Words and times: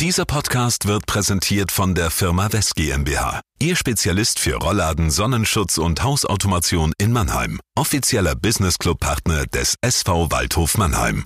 Dieser 0.00 0.24
Podcast 0.24 0.86
wird 0.86 1.06
präsentiert 1.06 1.72
von 1.72 1.96
der 1.96 2.12
Firma 2.12 2.52
West 2.52 2.76
GmbH. 2.76 3.40
Ihr 3.58 3.74
Spezialist 3.74 4.38
für 4.38 4.54
Rollladen, 4.54 5.10
Sonnenschutz 5.10 5.76
und 5.76 6.04
Hausautomation 6.04 6.92
in 6.98 7.10
Mannheim. 7.10 7.58
Offizieller 7.74 8.36
Business 8.36 8.78
Club 8.78 9.00
Partner 9.00 9.46
des 9.46 9.74
SV 9.80 10.30
Waldhof 10.30 10.78
Mannheim. 10.78 11.24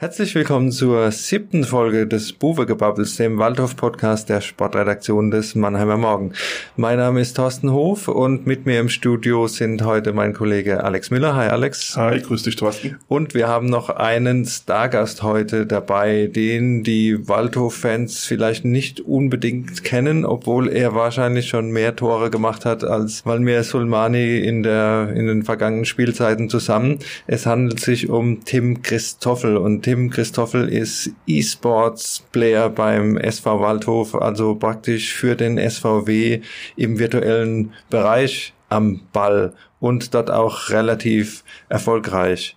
Herzlich 0.00 0.34
willkommen 0.34 0.72
zur 0.72 1.12
siebten 1.12 1.62
Folge 1.62 2.06
des 2.06 2.32
Buwegebubbles, 2.32 3.16
dem 3.16 3.36
Waldhof-Podcast 3.36 4.30
der 4.30 4.40
Sportredaktion 4.40 5.30
des 5.30 5.54
Mannheimer 5.54 5.98
Morgen. 5.98 6.32
Mein 6.74 6.96
Name 6.96 7.20
ist 7.20 7.34
Thorsten 7.34 7.70
Hof 7.70 8.08
und 8.08 8.46
mit 8.46 8.64
mir 8.64 8.80
im 8.80 8.88
Studio 8.88 9.46
sind 9.46 9.84
heute 9.84 10.14
mein 10.14 10.32
Kollege 10.32 10.84
Alex 10.84 11.10
Müller. 11.10 11.36
Hi 11.36 11.50
Alex. 11.50 11.98
Hi, 11.98 12.18
grüß 12.18 12.44
dich 12.44 12.56
Thorsten. 12.56 12.96
Und 13.08 13.34
wir 13.34 13.46
haben 13.46 13.66
noch 13.66 13.90
einen 13.90 14.46
Stargast 14.46 15.22
heute 15.22 15.66
dabei, 15.66 16.30
den 16.34 16.82
die 16.82 17.28
Waldhof-Fans 17.28 18.24
vielleicht 18.24 18.64
nicht 18.64 19.00
unbedingt 19.00 19.84
kennen, 19.84 20.24
obwohl 20.24 20.70
er 20.70 20.94
wahrscheinlich 20.94 21.50
schon 21.50 21.72
mehr 21.72 21.94
Tore 21.94 22.30
gemacht 22.30 22.64
hat 22.64 22.84
als 22.84 23.26
Valmir 23.26 23.64
Sulmani 23.64 24.38
in, 24.38 24.62
der, 24.62 25.12
in 25.14 25.26
den 25.26 25.42
vergangenen 25.42 25.84
Spielzeiten 25.84 26.48
zusammen. 26.48 27.00
Es 27.26 27.44
handelt 27.44 27.80
sich 27.80 28.08
um 28.08 28.46
Tim 28.46 28.80
Christoffel 28.80 29.58
und 29.58 29.89
Tim 29.90 30.08
Christoffel 30.08 30.68
ist 30.68 31.10
E-Sports-Player 31.26 32.68
beim 32.68 33.16
SV 33.16 33.58
Waldhof, 33.58 34.14
also 34.14 34.54
praktisch 34.54 35.12
für 35.12 35.34
den 35.34 35.58
SVW 35.58 36.42
im 36.76 37.00
virtuellen 37.00 37.72
Bereich 37.90 38.54
am 38.68 39.00
Ball 39.12 39.52
und 39.80 40.14
dort 40.14 40.30
auch 40.30 40.70
relativ 40.70 41.42
erfolgreich. 41.68 42.56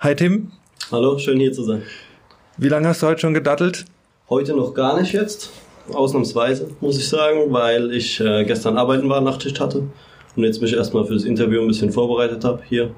Hi 0.00 0.14
Tim. 0.14 0.50
Hallo, 0.90 1.18
schön 1.18 1.38
hier 1.38 1.52
zu 1.52 1.62
sein. 1.62 1.82
Wie 2.56 2.70
lange 2.70 2.88
hast 2.88 3.02
du 3.02 3.08
heute 3.08 3.20
schon 3.20 3.34
gedattelt? 3.34 3.84
Heute 4.30 4.56
noch 4.56 4.72
gar 4.72 4.98
nicht 4.98 5.12
jetzt, 5.12 5.50
ausnahmsweise, 5.92 6.70
muss 6.80 6.96
ich 6.96 7.06
sagen, 7.06 7.52
weil 7.52 7.92
ich 7.92 8.18
äh, 8.18 8.44
gestern 8.44 8.78
arbeiten 8.78 9.10
war, 9.10 9.20
Nachtschicht 9.20 9.60
hatte 9.60 9.82
und 10.34 10.42
jetzt 10.42 10.62
mich 10.62 10.72
erstmal 10.72 11.04
für 11.04 11.12
das 11.12 11.24
Interview 11.24 11.60
ein 11.60 11.68
bisschen 11.68 11.92
vorbereitet 11.92 12.44
habe 12.44 12.62
hier 12.66 12.94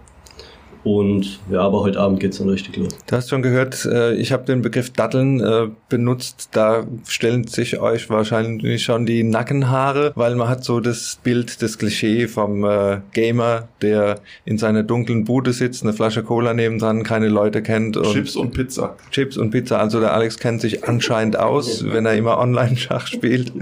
und 0.85 1.41
ja, 1.51 1.61
aber 1.61 1.81
heute 1.81 1.99
Abend 2.01 2.21
geht's 2.21 2.39
dann 2.39 2.49
richtig 2.49 2.77
los. 2.77 2.97
Du 3.07 3.17
hast 3.17 3.29
schon 3.29 3.43
gehört, 3.43 3.85
äh, 3.85 4.15
ich 4.15 4.33
habe 4.33 4.45
den 4.45 4.63
Begriff 4.63 4.91
Datteln 4.91 5.41
äh, 5.41 5.69
benutzt. 5.89 6.51
Da 6.53 6.87
stellen 7.07 7.47
sich 7.47 7.81
euch 7.81 8.09
wahrscheinlich 8.09 8.83
schon 8.83 9.05
die 9.05 9.25
Nackenhaare, 9.25 10.13
weil 10.15 10.37
man 10.37 10.49
hat 10.49 10.65
so 10.65 10.81
das 10.81 11.19
Bild, 11.23 11.63
das 11.63 11.79
Klischee 11.79 12.29
vom 12.29 12.65
äh, 12.65 13.01
Gamer, 13.13 13.69
der 13.83 14.21
in 14.45 14.59
seiner 14.59 14.83
dunklen 14.83 15.25
Bude 15.25 15.53
sitzt, 15.53 15.83
eine 15.83 15.93
Flasche 15.93 16.23
Cola 16.23 16.55
nebendran, 16.55 17.03
keine 17.03 17.29
Leute 17.29 17.63
kennt. 17.63 17.97
Und 17.97 18.13
Chips 18.13 18.37
und 18.37 18.53
Pizza. 18.53 18.97
Chips 19.11 19.37
und 19.37 19.51
Pizza. 19.51 19.81
Also 19.81 20.01
der 20.01 20.15
Alex 20.15 20.39
kennt 20.39 20.61
sich 20.61 20.85
anscheinend 20.85 21.39
aus, 21.39 21.85
wenn 21.93 22.07
er 22.07 22.15
immer 22.15 22.39
Online-Schach 22.39 23.07
spielt. 23.09 23.53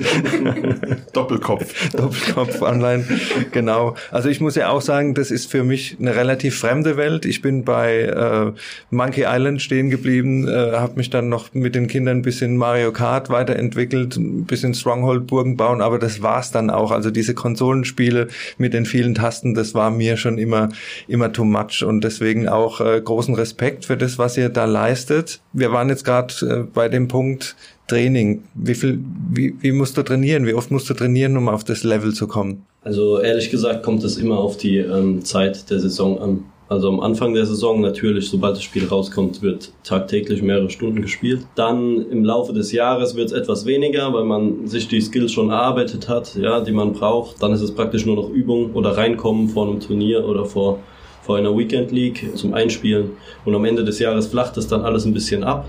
Doppelkopf. 1.12 1.90
Doppelkopf 1.96 2.60
online, 2.62 3.04
genau. 3.52 3.96
Also 4.10 4.28
ich 4.28 4.40
muss 4.40 4.54
ja 4.54 4.68
auch 4.68 4.82
sagen, 4.82 5.14
das 5.14 5.30
ist 5.30 5.50
für 5.50 5.64
mich 5.64 5.96
eine 5.98 6.14
relativ 6.14 6.58
fremde 6.58 6.96
Welt 6.96 7.05
Welt. 7.06 7.24
Ich 7.24 7.42
bin 7.42 7.64
bei 7.64 8.02
äh, 8.02 8.52
Monkey 8.90 9.24
Island 9.26 9.62
stehen 9.62 9.90
geblieben, 9.90 10.48
äh, 10.48 10.72
habe 10.72 10.96
mich 10.96 11.10
dann 11.10 11.28
noch 11.28 11.54
mit 11.54 11.74
den 11.74 11.86
Kindern 11.86 12.18
ein 12.18 12.22
bisschen 12.22 12.56
Mario 12.56 12.92
Kart 12.92 13.30
weiterentwickelt, 13.30 14.16
ein 14.16 14.44
bisschen 14.44 14.74
Stronghold 14.74 15.26
Burgen 15.26 15.56
bauen, 15.56 15.80
aber 15.80 15.98
das 15.98 16.22
war's 16.22 16.50
dann 16.50 16.70
auch. 16.70 16.90
Also 16.90 17.10
diese 17.10 17.34
Konsolenspiele 17.34 18.28
mit 18.58 18.74
den 18.74 18.86
vielen 18.86 19.14
Tasten, 19.14 19.54
das 19.54 19.74
war 19.74 19.90
mir 19.90 20.16
schon 20.16 20.38
immer 20.38 20.68
immer 21.06 21.32
too 21.32 21.44
much 21.44 21.84
und 21.84 22.02
deswegen 22.02 22.48
auch 22.48 22.80
äh, 22.80 23.00
großen 23.00 23.34
Respekt 23.34 23.84
für 23.84 23.96
das, 23.96 24.18
was 24.18 24.36
ihr 24.36 24.48
da 24.48 24.64
leistet. 24.64 25.40
Wir 25.52 25.72
waren 25.72 25.88
jetzt 25.88 26.04
gerade 26.04 26.34
äh, 26.42 26.64
bei 26.72 26.88
dem 26.88 27.08
Punkt 27.08 27.56
Training. 27.88 28.42
Wie 28.54 28.74
viel, 28.74 28.98
wie, 29.30 29.54
wie 29.60 29.70
musst 29.70 29.96
du 29.96 30.02
trainieren? 30.02 30.44
Wie 30.44 30.54
oft 30.54 30.72
musst 30.72 30.90
du 30.90 30.94
trainieren, 30.94 31.36
um 31.36 31.48
auf 31.48 31.62
das 31.62 31.84
Level 31.84 32.12
zu 32.12 32.26
kommen? 32.26 32.66
Also 32.82 33.20
ehrlich 33.20 33.50
gesagt 33.50 33.84
kommt 33.84 34.02
es 34.04 34.16
immer 34.16 34.38
auf 34.38 34.56
die 34.56 34.78
ähm, 34.78 35.24
Zeit 35.24 35.70
der 35.70 35.80
Saison 35.80 36.20
an. 36.20 36.44
Also 36.68 36.88
am 36.88 36.98
Anfang 36.98 37.32
der 37.32 37.46
Saison 37.46 37.80
natürlich, 37.80 38.28
sobald 38.28 38.56
das 38.56 38.64
Spiel 38.64 38.86
rauskommt, 38.86 39.40
wird 39.40 39.70
tagtäglich 39.84 40.42
mehrere 40.42 40.68
Stunden 40.68 41.00
gespielt. 41.00 41.46
Dann 41.54 42.10
im 42.10 42.24
Laufe 42.24 42.52
des 42.52 42.72
Jahres 42.72 43.14
wird 43.14 43.26
es 43.26 43.32
etwas 43.32 43.66
weniger, 43.66 44.12
weil 44.12 44.24
man 44.24 44.66
sich 44.66 44.88
die 44.88 45.00
Skills 45.00 45.30
schon 45.30 45.50
erarbeitet 45.50 46.08
hat, 46.08 46.34
ja, 46.34 46.60
die 46.60 46.72
man 46.72 46.92
braucht. 46.92 47.40
Dann 47.40 47.52
ist 47.52 47.60
es 47.60 47.72
praktisch 47.72 48.04
nur 48.04 48.16
noch 48.16 48.30
Übung 48.30 48.72
oder 48.74 48.96
reinkommen 48.96 49.48
vor 49.48 49.68
einem 49.68 49.78
Turnier 49.78 50.26
oder 50.26 50.44
vor, 50.44 50.80
vor 51.22 51.36
einer 51.36 51.56
Weekend 51.56 51.92
League 51.92 52.36
zum 52.36 52.52
Einspielen. 52.52 53.10
Und 53.44 53.54
am 53.54 53.64
Ende 53.64 53.84
des 53.84 54.00
Jahres 54.00 54.26
flacht 54.26 54.56
das 54.56 54.66
dann 54.66 54.82
alles 54.82 55.04
ein 55.04 55.14
bisschen 55.14 55.44
ab. 55.44 55.68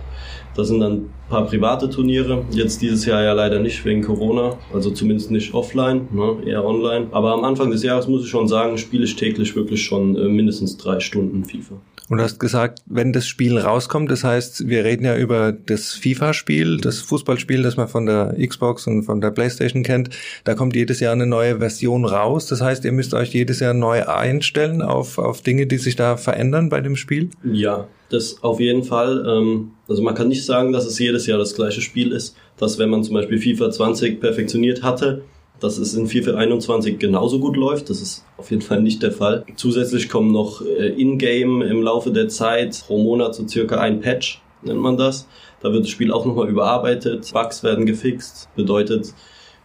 Das 0.57 0.69
sind 0.69 0.79
dann 0.79 0.94
ein 0.94 1.09
paar 1.29 1.45
private 1.45 1.88
Turniere. 1.88 2.44
Jetzt 2.50 2.81
dieses 2.81 3.06
Jahr 3.06 3.22
ja 3.23 3.34
leider 3.34 3.59
nicht 3.59 3.85
wegen 3.85 4.01
Corona, 4.01 4.57
also 4.73 4.90
zumindest 4.90 5.29
nicht 5.29 5.53
offline, 5.53 6.07
ne, 6.12 6.38
eher 6.45 6.66
online. 6.66 7.07
Aber 7.12 7.31
am 7.34 7.44
Anfang 7.44 7.69
des 7.69 7.84
Jahres 7.84 8.07
muss 8.07 8.23
ich 8.23 8.29
schon 8.29 8.47
sagen, 8.47 8.79
spiele 8.79 9.03
ich 9.03 9.16
täglich 9.16 9.56
wirklich 9.56 9.84
schon 9.84 10.16
äh, 10.16 10.28
mindestens 10.28 10.75
drei 10.75 11.00
Stunden 11.00 11.45
FIFA. 11.45 11.75
Und 12.09 12.19
du 12.19 12.23
hast 12.23 12.40
gesagt, 12.40 12.79
wenn 12.85 13.12
das 13.12 13.28
Spiel 13.28 13.57
rauskommt, 13.57 14.09
das 14.09 14.23
heißt, 14.23 14.68
wir 14.68 14.85
reden 14.85 15.03
ja 15.03 15.18
über 15.18 15.51
das 15.51 15.91
FIFA-Spiel, 15.94 16.78
das 16.78 17.00
Fußballspiel, 17.00 17.63
das 17.63 17.75
man 17.75 17.90
von 17.90 18.06
der 18.06 18.35
Xbox 18.40 18.88
und 18.88 19.03
von 19.03 19.19
der 19.19 19.31
PlayStation 19.31 19.84
kennt. 19.84 20.09
Da 20.45 20.56
kommt 20.56 20.75
jedes 20.75 21.01
Jahr 21.01 21.12
eine 21.12 21.25
neue 21.25 21.59
Version 21.59 22.06
raus. 22.06 22.47
Das 22.47 22.62
heißt, 22.62 22.85
ihr 22.85 22.94
müsst 22.94 23.13
euch 23.13 23.34
jedes 23.34 23.59
Jahr 23.59 23.73
neu 23.73 24.06
einstellen 24.06 24.81
auf, 24.81 25.18
auf 25.18 25.41
Dinge, 25.41 25.68
die 25.68 25.78
sich 25.78 25.97
da 25.97 26.16
verändern 26.16 26.69
bei 26.69 26.79
dem 26.79 26.95
Spiel? 26.95 27.29
Ja, 27.44 27.88
das 28.09 28.41
auf 28.41 28.62
jeden 28.62 28.84
Fall. 28.84 29.25
Ähm, 29.28 29.72
also 29.89 30.01
man 30.01 30.16
kann 30.16 30.29
nicht 30.29 30.45
sagen, 30.45 30.72
dass 30.72 30.85
es 30.85 30.97
jedes 31.00 31.28
Jahr 31.28 31.38
das 31.38 31.56
gleiche 31.56 31.81
Spiel 31.81 32.13
ist, 32.13 32.38
dass 32.57 32.79
wenn 32.79 32.89
man 32.89 33.03
zum 33.03 33.16
Beispiel 33.16 33.39
FIFA 33.39 33.69
20 33.69 34.22
perfektioniert 34.22 34.81
hatte, 34.81 35.24
dass 35.59 35.78
es 35.78 35.94
in 35.94 36.07
FIFA 36.07 36.35
21 36.35 37.00
genauso 37.00 37.40
gut 37.40 37.56
läuft. 37.56 37.90
Das 37.90 38.01
ist 38.01 38.25
auf 38.38 38.51
jeden 38.51 38.62
Fall 38.62 38.81
nicht 38.81 39.01
der 39.03 39.12
Fall. 39.12 39.45
Zusätzlich 39.56 40.09
kommen 40.09 40.31
noch 40.31 40.62
äh, 40.62 40.90
in-game 40.90 41.62
im 41.62 41.81
Laufe 41.81 42.12
der 42.12 42.28
Zeit 42.29 42.84
pro 42.85 43.01
Monat 43.01 43.35
so 43.35 43.47
circa 43.47 43.79
ein 43.79 44.01
Patch, 44.01 44.41
nennt 44.62 44.79
man 44.79 44.97
das. 44.97 45.28
Da 45.62 45.72
wird 45.72 45.84
das 45.84 45.90
Spiel 45.90 46.12
auch 46.12 46.25
nochmal 46.25 46.50
überarbeitet, 46.50 47.31
Bugs 47.34 47.63
werden 47.63 47.85
gefixt, 47.85 48.47
bedeutet 48.56 49.13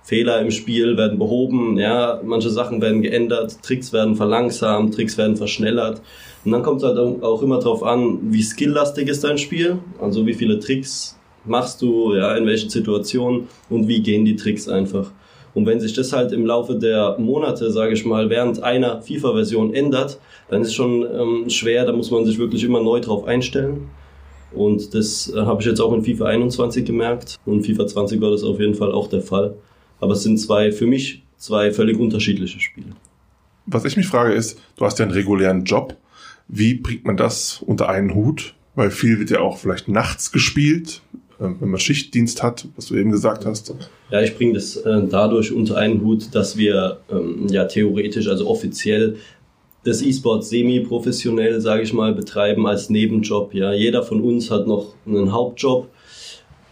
Fehler 0.03 0.41
im 0.41 0.51
Spiel 0.51 0.97
werden 0.97 1.19
behoben, 1.19 1.79
ja, 1.79 2.21
manche 2.25 2.51
Sachen 2.51 2.83
werden 2.83 3.03
geändert, 3.03 3.63
Tricks 3.63 3.93
werden 3.93 4.17
verlangsamt, 4.17 4.95
Tricks 4.95 5.17
werden 5.17 5.37
verschnellert. 5.37 6.03
Und 6.45 6.51
dann 6.51 6.63
kommt 6.63 6.83
es 6.83 6.89
halt 6.89 6.99
auch 7.23 7.43
immer 7.43 7.59
darauf 7.59 7.85
an, 7.85 8.19
wie 8.33 8.43
skilllastig 8.43 9.09
ist 9.09 9.23
dein 9.23 9.39
Spiel, 9.39 9.79
also 10.01 10.27
wie 10.27 10.35
viele 10.35 10.59
Tricks 10.59 11.17
machst 11.45 11.83
du, 11.83 12.15
ja, 12.15 12.35
in 12.37 12.47
welchen 12.47 12.71
Situationen 12.71 13.49
und 13.71 13.87
wie 13.87 14.03
gehen 14.03 14.25
die 14.25 14.37
Tricks 14.37 14.69
einfach. 14.69 15.11
Und 15.55 15.67
wenn 15.67 15.81
sich 15.81 15.93
das 15.93 16.13
halt 16.13 16.33
im 16.33 16.47
Laufe 16.47 16.75
der 16.77 17.17
Monate, 17.19 17.71
sage 17.71 17.93
ich 17.93 18.05
mal, 18.05 18.31
während 18.31 18.63
einer 18.63 19.03
FIFA-Version 19.03 19.75
ändert, 19.75 20.19
dann 20.49 20.63
ist 20.63 20.69
es 20.69 20.75
schon 20.75 21.05
ähm, 21.05 21.51
schwer, 21.51 21.85
da 21.85 21.93
muss 21.93 22.11
man 22.11 22.25
sich 22.25 22.39
wirklich 22.39 22.65
immer 22.65 22.83
neu 22.83 23.01
drauf 23.01 23.25
einstellen. 23.25 23.91
Und 24.53 24.95
das 24.95 25.33
äh, 25.35 25.41
habe 25.41 25.61
ich 25.61 25.67
jetzt 25.67 25.81
auch 25.81 25.93
in 25.93 26.05
FIFA 26.05 26.27
21 26.27 26.85
gemerkt 26.85 27.37
und 27.45 27.67
FIFA 27.67 27.87
20 27.87 28.21
war 28.21 28.31
das 28.31 28.43
auf 28.45 28.61
jeden 28.61 28.75
Fall 28.75 28.93
auch 28.93 29.09
der 29.09 29.23
Fall. 29.23 29.55
Aber 30.01 30.13
es 30.13 30.23
sind 30.23 30.39
zwei, 30.39 30.73
für 30.73 30.87
mich 30.87 31.23
zwei 31.37 31.73
völlig 31.73 31.99
unterschiedliche 31.99 32.61
Spiele. 32.61 32.89
Was 33.67 33.85
ich 33.85 33.97
mich 33.97 34.07
frage 34.07 34.33
ist, 34.33 34.59
du 34.77 34.85
hast 34.85 34.99
ja 34.99 35.05
einen 35.05 35.15
regulären 35.15 35.65
Job 35.65 35.97
wie 36.49 36.75
bringt 36.75 37.05
man 37.07 37.17
das 37.17 37.63
unter 37.63 37.89
einen 37.89 38.15
Hut? 38.15 38.55
Weil 38.75 38.91
viel 38.91 39.19
wird 39.19 39.31
ja 39.31 39.41
auch 39.41 39.59
vielleicht 39.59 39.89
nachts 39.89 40.33
gespielt, 40.33 41.03
wenn 41.43 41.71
man 41.71 41.81
Schichtdienst 41.81 42.43
hat, 42.43 42.69
was 42.77 42.87
du 42.87 42.97
eben 42.97 43.11
gesagt 43.11 43.45
hast. 43.47 43.75
Ja, 44.11 44.23
ich 44.23 44.37
bringe 44.37 44.55
das 44.55 44.77
äh, 44.77 45.03
dadurch 45.09 45.53
unter 45.53 45.77
einen 45.77 46.03
Hut, 46.03 46.35
dass 46.35 46.57
wir 46.57 46.99
ähm, 47.11 47.47
ja 47.49 47.65
theoretisch, 47.65 48.29
also 48.29 48.49
offiziell 48.49 49.17
das 49.85 50.03
E-Sport 50.03 50.45
semi-professionell, 50.45 51.61
sage 51.61 51.83
ich 51.83 51.93
mal, 51.93 52.15
betreiben 52.15 52.67
als 52.67 52.89
Nebenjob. 52.89 53.53
Ja, 53.55 53.73
jeder 53.73 54.03
von 54.03 54.21
uns 54.21 54.51
hat 54.51 54.67
noch 54.67 54.95
einen 55.07 55.33
Hauptjob. 55.33 55.89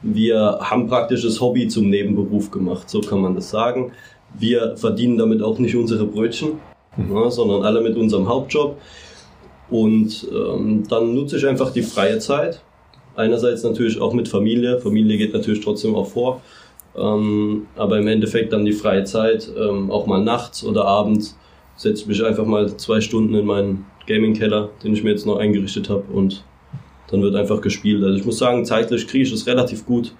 Wir 0.03 0.59
haben 0.61 0.87
praktisch 0.87 1.23
das 1.23 1.41
Hobby 1.41 1.69
zum 1.69 1.91
Nebenberuf 1.91 2.51
gemacht, 2.51 2.89
so 2.89 3.01
kann 3.01 3.21
man 3.21 3.35
das 3.35 3.51
sagen. 3.51 3.93
Wir 4.39 4.77
verdienen 4.77 5.19
damit 5.19 5.43
auch 5.43 5.59
nicht 5.59 5.75
unsere 5.75 6.07
Brötchen, 6.07 6.53
mhm. 6.97 7.15
ja, 7.15 7.31
sondern 7.31 7.63
alle 7.63 7.81
mit 7.81 7.97
unserem 7.97 8.29
Hauptjob. 8.29 8.81
Und 9.69 10.27
ähm, 10.33 10.85
dann 10.89 11.15
nutze 11.15 11.37
ich 11.37 11.47
einfach 11.47 11.73
die 11.73 11.83
freie 11.83 12.19
Zeit. 12.19 12.63
Einerseits 13.17 13.63
natürlich 13.63 14.01
auch 14.01 14.13
mit 14.13 14.29
Familie. 14.29 14.81
Familie 14.81 15.19
geht 15.19 15.33
natürlich 15.33 15.63
trotzdem 15.63 15.95
auch 15.95 16.09
vor. 16.09 16.41
Ähm, 16.97 17.67
aber 17.77 17.99
im 17.99 18.09
Endeffekt 18.09 18.53
dann 18.53 18.65
die 18.65 18.73
freie 18.73 19.05
Zeit, 19.05 19.49
ähm, 19.57 19.91
auch 19.91 20.07
mal 20.07 20.23
nachts 20.23 20.65
oder 20.65 20.85
abends, 20.85 21.37
setze 21.77 22.03
ich 22.03 22.09
mich 22.09 22.25
einfach 22.25 22.47
mal 22.47 22.77
zwei 22.77 23.01
Stunden 23.01 23.35
in 23.35 23.47
meinen 23.47 23.87
Gaming-Keller, 24.07 24.71
den 24.83 24.93
ich 24.95 25.03
mir 25.03 25.11
jetzt 25.11 25.27
noch 25.27 25.39
eingerichtet 25.39 25.89
habe 25.89 26.05
und 26.13 26.45
dann 27.11 27.23
wird 27.23 27.37
einfach 27.37 27.61
gespielt. 27.61 28.03
Also 28.03 28.17
ich 28.17 28.25
muss 28.25 28.39
sagen, 28.39 28.65
zeitlich 28.65 29.07
kriege 29.07 29.25
ich 29.25 29.33
es 29.33 29.47
relativ 29.47 29.87
gut 29.87 30.13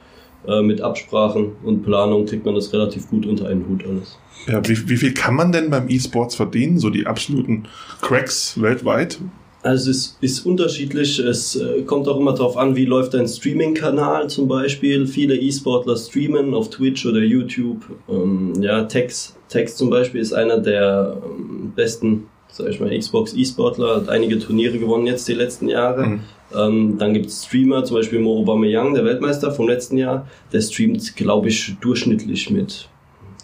Äh, 0.49 0.63
mit 0.63 0.81
Absprachen 0.81 1.53
und 1.65 1.83
Planung 1.83 2.25
kriegt 2.25 2.47
man 2.47 2.55
das 2.55 2.73
relativ 2.73 3.11
gut 3.11 3.27
unter 3.27 3.47
einen 3.47 3.69
Hut 3.69 3.85
alles. 3.87 4.19
Ja, 4.47 4.67
wie, 4.67 4.89
wie 4.89 4.97
viel 4.97 5.13
kann 5.13 5.35
man 5.35 5.53
denn 5.53 5.69
beim 5.69 5.91
E-Sports 5.91 6.35
verdienen? 6.35 6.79
So 6.79 6.89
die 6.89 7.07
absoluten 7.07 7.65
Cracks 8.01 8.59
weltweit? 8.59 9.19
Also 9.63 9.91
es 9.91 10.17
ist 10.21 10.47
unterschiedlich. 10.47 11.19
Es 11.19 11.57
äh, 11.57 11.83
kommt 11.83 12.09
auch 12.09 12.19
immer 12.19 12.33
darauf 12.33 12.57
an, 12.57 12.77
wie 12.77 12.87
läuft 12.87 13.13
dein 13.15 13.29
Streaming-Kanal 13.29 14.31
zum 14.31 14.49
Beispiel. 14.49 15.07
Viele 15.07 15.37
E-Sportler 15.37 15.97
streamen 15.97 16.55
auf 16.55 16.71
Twitch 16.71 17.05
oder 17.05 17.21
YouTube. 17.21 17.85
Ähm, 18.09 18.55
ja, 18.61 18.85
Tex, 18.85 19.37
Tex 19.49 19.77
zum 19.77 19.91
Beispiel 19.91 20.21
ist 20.21 20.33
einer 20.33 20.59
der 20.59 21.19
ähm, 21.23 21.73
besten, 21.77 22.27
sag 22.51 22.69
ich 22.69 22.81
mal, 22.81 22.97
Xbox 22.97 23.35
E-Sportler, 23.35 23.97
hat 23.97 24.09
einige 24.09 24.39
Turniere 24.39 24.79
gewonnen 24.79 25.07
jetzt 25.07 25.29
die 25.29 25.35
letzten 25.35 25.69
Jahre. 25.69 26.07
Mhm. 26.07 26.21
Ähm, 26.57 26.99
dann 26.99 27.13
gibt 27.13 27.27
es 27.27 27.45
Streamer, 27.45 27.85
zum 27.85 27.99
Beispiel 27.99 28.19
Mo 28.19 28.39
Aubameyang, 28.41 28.95
der 28.95 29.05
Weltmeister 29.05 29.53
vom 29.53 29.69
letzten 29.69 29.99
Jahr. 29.99 30.27
Der 30.53 30.63
streamt, 30.63 31.17
glaube 31.17 31.49
ich, 31.49 31.77
durchschnittlich 31.81 32.51
mit, 32.51 32.89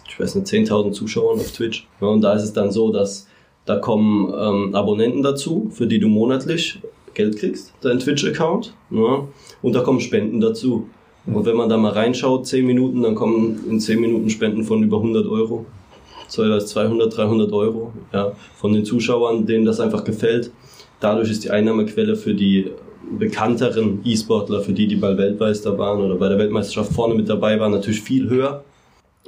ich 0.07 0.19
weiß 0.19 0.33
nicht, 0.35 0.47
10.000 0.47 0.93
Zuschauern 0.93 1.39
auf 1.39 1.51
Twitch. 1.51 1.87
Ja, 2.01 2.07
und 2.07 2.21
da 2.21 2.33
ist 2.33 2.43
es 2.43 2.53
dann 2.53 2.71
so, 2.71 2.91
dass 2.91 3.27
da 3.67 3.75
kommen 3.75 4.33
ähm, 4.33 4.73
Abonnenten 4.73 5.21
dazu, 5.21 5.69
für 5.71 5.85
die 5.85 5.99
du 5.99 6.07
monatlich 6.07 6.79
Geld 7.13 7.37
kriegst, 7.37 7.73
dein 7.81 7.99
Twitch-Account. 7.99 8.73
Ja, 8.91 9.27
und 9.61 9.75
da 9.75 9.81
kommen 9.81 9.99
Spenden 9.99 10.39
dazu. 10.39 10.87
Und 11.25 11.45
wenn 11.45 11.57
man 11.57 11.67
da 11.67 11.75
mal 11.75 11.91
reinschaut, 11.91 12.47
10 12.47 12.65
Minuten, 12.65 13.03
dann 13.03 13.13
kommen 13.13 13.65
in 13.69 13.79
10 13.81 13.99
Minuten 13.99 14.29
Spenden 14.29 14.63
von 14.63 14.81
über 14.81 14.97
100 14.97 15.27
Euro. 15.27 15.65
200, 16.29 17.15
300 17.15 17.51
Euro 17.53 17.93
ja, 18.13 18.33
von 18.55 18.73
den 18.73 18.83
Zuschauern, 18.85 19.45
denen 19.45 19.65
das 19.65 19.79
einfach 19.79 20.03
gefällt. 20.03 20.51
Dadurch 20.99 21.29
ist 21.29 21.43
die 21.43 21.51
Einnahmequelle 21.51 22.15
für 22.15 22.33
die 22.33 22.71
bekannteren 23.17 24.01
E-Sportler, 24.03 24.61
für 24.61 24.73
die, 24.73 24.87
die 24.87 24.95
bei 24.95 25.17
Weltmeister 25.17 25.77
waren 25.77 26.01
oder 26.01 26.15
bei 26.15 26.27
der 26.29 26.37
Weltmeisterschaft 26.37 26.91
vorne 26.93 27.15
mit 27.15 27.29
dabei 27.29 27.59
waren, 27.59 27.71
natürlich 27.71 28.01
viel 28.01 28.29
höher. 28.29 28.63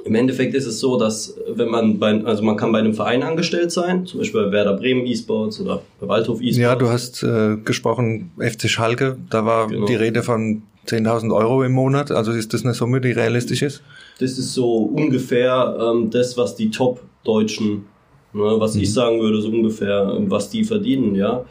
Im 0.04 0.14
Endeffekt 0.14 0.54
ist 0.54 0.66
es 0.66 0.80
so, 0.80 0.98
dass 0.98 1.36
wenn 1.46 1.68
man 1.68 1.98
bei, 1.98 2.24
also 2.24 2.42
man 2.42 2.56
kann 2.56 2.72
bei 2.72 2.78
einem 2.78 2.94
Verein 2.94 3.22
angestellt 3.22 3.70
sein, 3.70 4.06
zum 4.06 4.20
Beispiel 4.20 4.44
bei 4.44 4.52
Werder 4.52 4.74
Bremen 4.74 5.06
E-Sports 5.06 5.60
oder 5.60 5.82
bei 6.00 6.08
Waldhof 6.08 6.40
E-Sports. 6.40 6.56
Ja, 6.56 6.74
du 6.74 6.88
hast 6.88 7.22
äh, 7.22 7.56
gesprochen 7.64 8.30
FC 8.38 8.68
Schalke, 8.68 9.18
da 9.30 9.44
war 9.44 9.68
genau. 9.68 9.86
die 9.86 9.94
Rede 9.94 10.22
von 10.22 10.62
10.000 10.86 11.34
Euro 11.34 11.62
im 11.62 11.72
Monat. 11.72 12.10
Also 12.10 12.32
ist 12.32 12.54
das 12.54 12.64
eine 12.64 12.74
Summe, 12.74 13.00
die 13.00 13.12
realistisch 13.12 13.62
ist? 13.62 13.82
Das 14.18 14.32
ist 14.32 14.54
so 14.54 14.76
ungefähr 14.76 15.76
ähm, 15.80 16.10
das, 16.10 16.36
was 16.36 16.56
die 16.56 16.70
Top-Deutschen, 16.70 17.84
ne, 18.32 18.56
was 18.58 18.74
mhm. 18.74 18.82
ich 18.82 18.92
sagen 18.92 19.20
würde, 19.20 19.40
so 19.40 19.48
ungefähr, 19.48 20.16
was 20.26 20.50
die 20.50 20.64
verdienen, 20.64 21.14
ja. 21.14 21.44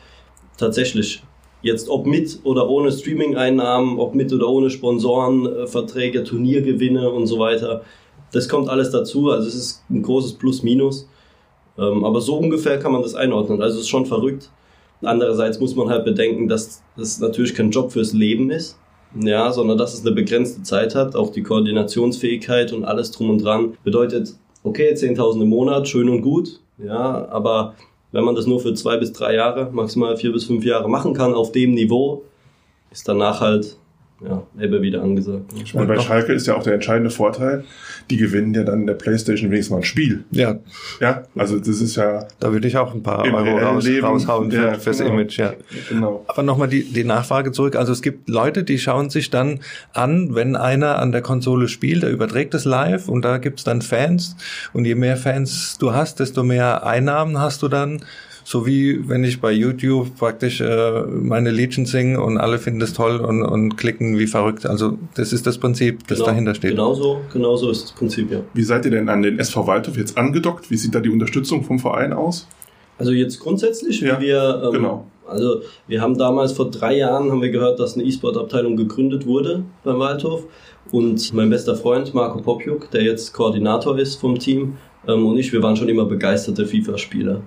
Tatsächlich. 0.58 1.24
Jetzt 1.62 1.90
ob 1.90 2.06
mit 2.06 2.40
oder 2.44 2.70
ohne 2.70 2.92
Streaming-Einnahmen, 2.92 4.00
ob 4.00 4.16
mit 4.16 4.32
oder 4.32 4.48
ohne 4.48 4.70
Sponsorenverträge, 4.70 6.24
Turniergewinne 6.24 7.10
und 7.10 7.28
so 7.28 7.38
weiter 7.38 7.82
das 8.32 8.50
kommt 8.50 8.70
alles 8.70 8.92
dazu. 8.92 9.30
Also 9.30 9.48
es 9.48 9.56
ist 9.56 9.84
ein 9.90 10.02
großes 10.02 10.34
Plus-Minus. 10.34 11.08
Ähm, 11.78 12.04
aber 12.04 12.22
so 12.22 12.38
ungefähr 12.38 12.80
kann 12.80 12.92
man 12.92 13.02
das 13.02 13.16
einordnen. 13.16 13.62
Also 13.62 13.76
es 13.76 13.84
ist 13.84 13.90
schon 13.90 14.06
verrückt. 14.06 14.50
Andererseits 15.02 15.60
muss 15.60 15.76
man 15.76 15.90
halt 15.90 16.04
bedenken, 16.04 16.48
dass 16.48 16.84
das 16.98 17.20
natürlich 17.20 17.56
kein 17.56 17.72
Job 17.72 17.92
fürs 17.92 18.14
Leben 18.14 18.52
ist. 18.52 18.78
Ja, 19.20 19.52
sondern 19.52 19.78
dass 19.78 19.94
es 19.94 20.06
eine 20.06 20.14
begrenzte 20.14 20.62
Zeit 20.62 20.94
hat. 20.94 21.16
Auch 21.16 21.32
die 21.32 21.42
Koordinationsfähigkeit 21.42 22.74
und 22.74 22.86
alles 22.86 23.12
drum 23.12 23.32
und 23.32 23.44
dran 23.44 23.78
bedeutet, 23.84 24.36
okay, 24.64 24.94
10.000 24.94 25.42
im 25.42 25.50
Monat, 25.50 25.88
schön 25.88 26.10
und 26.10 26.22
gut. 26.22 26.60
Ja, 26.78 27.28
aber 27.30 27.76
wenn 28.12 28.24
man 28.24 28.36
das 28.36 28.46
nur 28.46 28.60
für 28.60 28.74
zwei 28.74 28.98
bis 28.98 29.12
drei 29.12 29.36
Jahre, 29.36 29.70
maximal 29.72 30.16
vier 30.18 30.32
bis 30.32 30.46
fünf 30.46 30.64
Jahre 30.64 30.90
machen 30.90 31.14
kann 31.14 31.34
auf 31.34 31.52
dem 31.52 31.74
Niveau, 31.74 32.24
ist 32.92 33.08
danach 33.08 33.42
halt 33.42 33.78
ja, 34.22 34.44
Ebbe 34.60 34.82
wieder 34.82 35.02
angesagt. 35.02 35.52
Ich 35.64 35.74
meine, 35.74 35.88
bei 35.88 36.00
Schalke 36.00 36.34
ist 36.34 36.48
ja 36.48 36.56
auch 36.56 36.64
der 36.64 36.74
entscheidende 36.74 37.10
Vorteil, 37.10 37.64
die 38.10 38.18
gewinnen 38.18 38.54
ja 38.54 38.64
dann 38.64 38.82
in 38.82 38.88
der 38.88 38.96
Playstation 38.96 39.52
wenigstens 39.52 39.72
mal 39.72 39.78
ein 39.78 39.84
Spiel. 39.84 40.26
Ja. 40.32 40.60
Ja, 41.00 41.24
also 41.36 41.58
das 41.58 41.82
ist 41.82 41.96
ja... 41.96 42.28
Da 42.40 42.52
würde 42.52 42.68
ich 42.68 42.78
auch 42.78 42.94
ein 42.94 43.04
paar 43.04 43.24
Euro 43.24 43.58
raus, 43.58 43.88
raushauen 44.02 44.52
ja, 44.52 44.74
für, 44.74 44.80
fürs 44.80 44.98
genau. 44.98 45.12
Image, 45.12 45.40
ja. 45.40 45.54
Genau. 45.88 46.26
Aber 46.28 46.44
nochmal 46.44 46.68
die, 46.68 46.84
die 46.84 47.04
Nachfrage 47.04 47.52
zurück. 47.52 47.76
Also 47.76 47.94
es 47.94 48.02
gibt 48.02 48.30
Leute, 48.30 48.64
die 48.64 48.78
schauen 48.80 49.10
sich 49.10 49.30
dann 49.30 49.60
an, 49.94 50.36
wenn 50.36 50.56
einer 50.56 51.00
an 51.00 51.12
der 51.12 51.22
Konsole 51.22 51.68
spielt, 51.68 52.04
der 52.04 52.12
überträgt 52.12 52.54
es 52.54 52.66
live 52.66 53.08
und 53.08 53.24
da 53.24 53.38
gibt's 53.38 53.64
dann 53.64 53.82
Fans 53.82 54.36
und 54.74 54.86
je 54.86 54.96
mehr 54.96 55.18
Fans 55.18 55.78
du 55.80 55.94
hast, 55.94 56.20
desto 56.20 56.44
mehr 56.44 56.86
Einnahmen 56.86 57.40
hast 57.40 57.62
du 57.62 57.68
dann 57.68 58.02
so 58.50 58.66
wie 58.66 59.08
wenn 59.08 59.24
ich 59.24 59.42
bei 59.42 59.52
YouTube 59.52 60.18
praktisch 60.18 60.60
äh, 60.60 61.02
meine 61.04 61.52
Liedchen 61.52 61.86
singe 61.86 62.20
und 62.20 62.40
alle 62.40 62.58
finden 62.58 62.82
es 62.82 62.94
toll 62.94 63.18
und, 63.18 63.44
und 63.44 63.78
klicken 63.78 64.18
wie 64.18 64.26
verrückt. 64.26 64.66
Also 64.66 64.98
das 65.14 65.34
ist 65.34 65.46
das 65.46 65.60
Prinzip, 65.60 66.08
das 66.08 66.18
genau, 66.18 66.30
dahinter 66.32 66.56
steht. 66.56 66.72
Genauso, 66.72 67.22
genauso 67.32 67.70
ist 67.70 67.84
das 67.84 67.92
Prinzip, 67.92 68.32
ja. 68.32 68.40
Wie 68.56 68.64
seid 68.64 68.86
ihr 68.86 68.92
denn 68.92 69.08
an 69.08 69.22
den 69.22 69.38
SV 69.38 69.68
Waldhof 69.68 69.98
jetzt 69.98 70.18
angedockt? 70.18 70.72
Wie 70.72 70.78
sieht 70.78 70.96
da 70.96 71.00
die 71.00 71.12
Unterstützung 71.12 71.64
vom 71.64 71.78
Verein 71.78 72.12
aus? 72.12 72.48
Also 72.98 73.12
jetzt 73.12 73.40
grundsätzlich, 73.40 74.02
ja, 74.02 74.20
wie 74.20 74.26
wir, 74.26 74.64
ähm, 74.66 74.72
genau. 74.72 75.06
also 75.28 75.62
wir 75.86 76.02
haben 76.02 76.18
damals 76.18 76.54
vor 76.54 76.72
drei 76.72 76.98
Jahren 76.98 77.30
haben 77.30 77.44
wir 77.44 77.52
gehört, 77.52 77.80
dass 77.80 77.94
eine 77.94 78.04
E-Sport-Abteilung 78.04 78.76
gegründet 78.76 79.28
wurde 79.28 79.62
beim 79.84 80.00
Waldhof 80.00 80.46
und 80.90 81.36
mein 81.36 81.52
bester 81.52 81.76
Freund 81.76 82.16
Marco 82.16 82.42
Popjuk, 82.42 82.90
der 82.90 83.04
jetzt 83.04 83.32
Koordinator 83.32 84.00
ist 84.00 84.16
vom 84.16 84.40
Team 84.40 84.78
ähm, 85.08 85.28
und 85.28 85.38
ich, 85.38 85.54
wir 85.54 85.62
waren 85.62 85.76
schon 85.76 85.88
immer 85.88 86.06
begeisterte 86.06 86.66
FIFA-Spieler. 86.66 87.44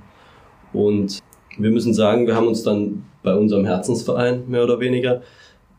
Und 0.72 1.20
wir 1.58 1.70
müssen 1.70 1.94
sagen, 1.94 2.26
wir 2.26 2.34
haben 2.34 2.46
uns 2.46 2.62
dann 2.62 3.04
bei 3.22 3.34
unserem 3.34 3.64
Herzensverein 3.64 4.44
mehr 4.48 4.64
oder 4.64 4.80
weniger, 4.80 5.22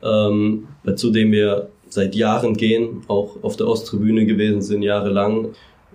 ähm, 0.02 0.68
zu 0.96 1.12
dem 1.12 1.32
wir 1.32 1.70
seit 1.90 2.16
Jahren 2.16 2.56
gehen, 2.56 3.02
auch 3.08 3.38
auf 3.44 3.56
der 3.56 3.68
Osttribüne 3.68 4.26
gewesen 4.26 4.62
sind, 4.62 4.82
jahrelang, 4.82 5.50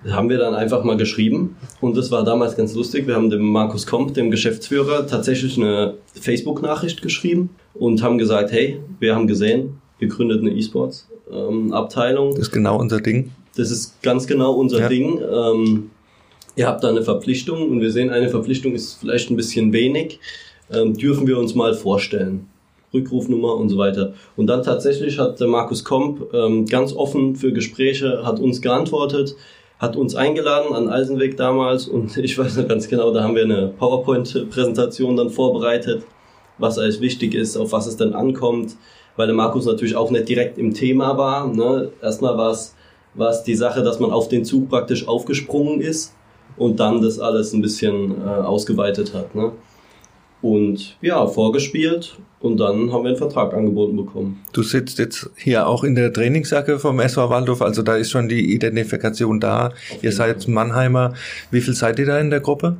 haben 0.09 0.29
wir 0.29 0.39
dann 0.39 0.55
einfach 0.55 0.85
mal 0.85 0.97
geschrieben. 0.97 1.57
Und 1.81 1.97
das 1.97 2.11
war 2.11 2.25
damals 2.25 2.57
ganz 2.57 2.75
lustig. 2.75 3.07
Wir 3.07 3.17
haben 3.17 3.31
dem 3.31 3.43
Markus 3.43 3.87
Komp, 3.87 4.15
dem 4.15 4.31
Geschäftsführer, 4.31 5.07
tatsächlich 5.07 5.57
eine 5.57 5.95
Facebook-Nachricht 6.13 7.03
geschrieben 7.03 7.51
und 7.75 8.03
haben 8.03 8.19
gesagt, 8.19 8.53
hey, 8.53 8.79
wir 9.01 9.15
haben 9.15 9.27
gesehen, 9.27 9.79
ihr 9.99 10.09
gründet 10.09 10.41
eine 10.41 10.51
E-Sports-Abteilung. 10.51 12.29
Ähm, 12.29 12.35
das 12.35 12.49
ist 12.49 12.53
genau 12.53 12.79
unser 12.79 13.01
Ding. 13.01 13.33
Das 13.57 13.73
ist 13.73 14.01
ganz 14.03 14.27
genau 14.29 14.53
unser 14.53 14.81
ja. 14.81 14.89
Ding. 14.89 15.21
Ähm, 15.21 15.91
ihr 16.59 16.67
habt 16.67 16.83
da 16.83 16.89
eine 16.89 17.03
Verpflichtung 17.03 17.71
und 17.71 17.81
wir 17.81 17.93
sehen, 17.93 18.11
eine 18.11 18.29
Verpflichtung 18.29 18.75
ist 18.75 18.99
vielleicht 19.01 19.31
ein 19.31 19.37
bisschen 19.37 19.73
wenig, 19.73 20.19
ähm, 20.73 20.93
dürfen 20.95 21.27
wir 21.27 21.39
uns 21.39 21.55
mal 21.55 21.73
vorstellen. 21.73 22.49
Rückrufnummer 22.93 23.55
und 23.55 23.69
so 23.69 23.79
weiter. 23.79 24.15
Und 24.37 24.49
dann 24.49 24.63
tatsächlich 24.63 25.19
hat 25.19 25.39
der 25.41 25.47
Markus 25.47 25.85
Komp 25.85 26.35
ähm, 26.35 26.67
ganz 26.67 26.93
offen 26.93 27.37
für 27.37 27.53
Gespräche, 27.53 28.23
hat 28.25 28.41
uns 28.41 28.61
geantwortet, 28.61 29.37
hat 29.79 29.95
uns 29.95 30.17
eingeladen 30.17 30.75
an 30.75 30.89
Eisenweg 30.89 31.37
damals 31.37 31.87
und 31.87 32.17
ich 32.17 32.37
weiß 32.37 32.57
noch 32.57 32.67
ganz 32.67 32.89
genau, 32.89 33.13
da 33.13 33.23
haben 33.23 33.37
wir 33.37 33.45
eine 33.45 33.69
PowerPoint-Präsentation 33.79 35.17
dann 35.17 35.31
vorbereitet, 35.31 36.03
was 36.59 36.79
alles 36.79 37.01
wichtig 37.01 37.35
ist, 37.35 37.57
auf 37.57 37.71
was 37.71 37.87
es 37.87 37.97
dann 37.97 38.15
ankommt, 38.15 38.75
weil 39.15 39.29
der 39.29 39.37
Markus 39.37 39.65
natürlich 39.65 39.95
auch 39.95 40.11
nicht 40.11 40.29
direkt 40.29 40.59
im 40.59 40.75
Thema 40.75 41.17
war. 41.17 41.47
Ne? 41.47 41.93
Erstmal 42.03 42.37
war 42.37 42.51
es 43.31 43.43
die 43.45 43.55
Sache, 43.55 43.85
dass 43.85 44.01
man 44.01 44.11
auf 44.11 44.29
den 44.29 44.45
Zug 44.45 44.69
praktisch 44.69 45.07
aufgesprungen 45.07 45.81
ist 45.81 46.15
und 46.59 46.81
dann 46.81 47.03
das 47.03 47.19
alles 47.19 47.53
ein 47.53 47.63
bisschen 47.63 48.13
äh, 48.21 48.29
ausgeweitet 48.29 49.15
hat. 49.15 49.35
Ne? 49.35 49.53
Und 50.41 50.97
ja, 51.01 51.27
vorgespielt 51.27 52.17
und 52.41 52.59
dann 52.59 52.93
haben 52.93 53.03
wir 53.03 53.09
einen 53.09 53.17
Vertrag 53.17 53.53
angeboten 53.55 53.97
bekommen. 53.97 54.41
Du 54.53 54.63
sitzt 54.63 54.99
jetzt 54.99 55.31
hier 55.37 55.67
auch 55.67 55.83
in 55.83 55.95
der 55.95 56.13
Trainingsjacke 56.13 56.79
vom 56.79 57.01
SV 57.01 57.31
Waldorf, 57.31 57.63
also 57.63 57.83
da 57.83 57.97
ist 57.97 58.11
schon 58.11 58.29
die 58.29 58.55
Identifikation 58.55 59.41
da. 59.41 59.73
Ihr 60.03 60.13
seid 60.13 60.47
Mannheimer. 60.47 61.15
Wie 61.51 61.61
viel 61.61 61.75
seid 61.75 61.99
ihr 61.99 62.07
da 62.07 62.19
in 62.21 62.31
der 62.31 62.41
Gruppe? 62.41 62.77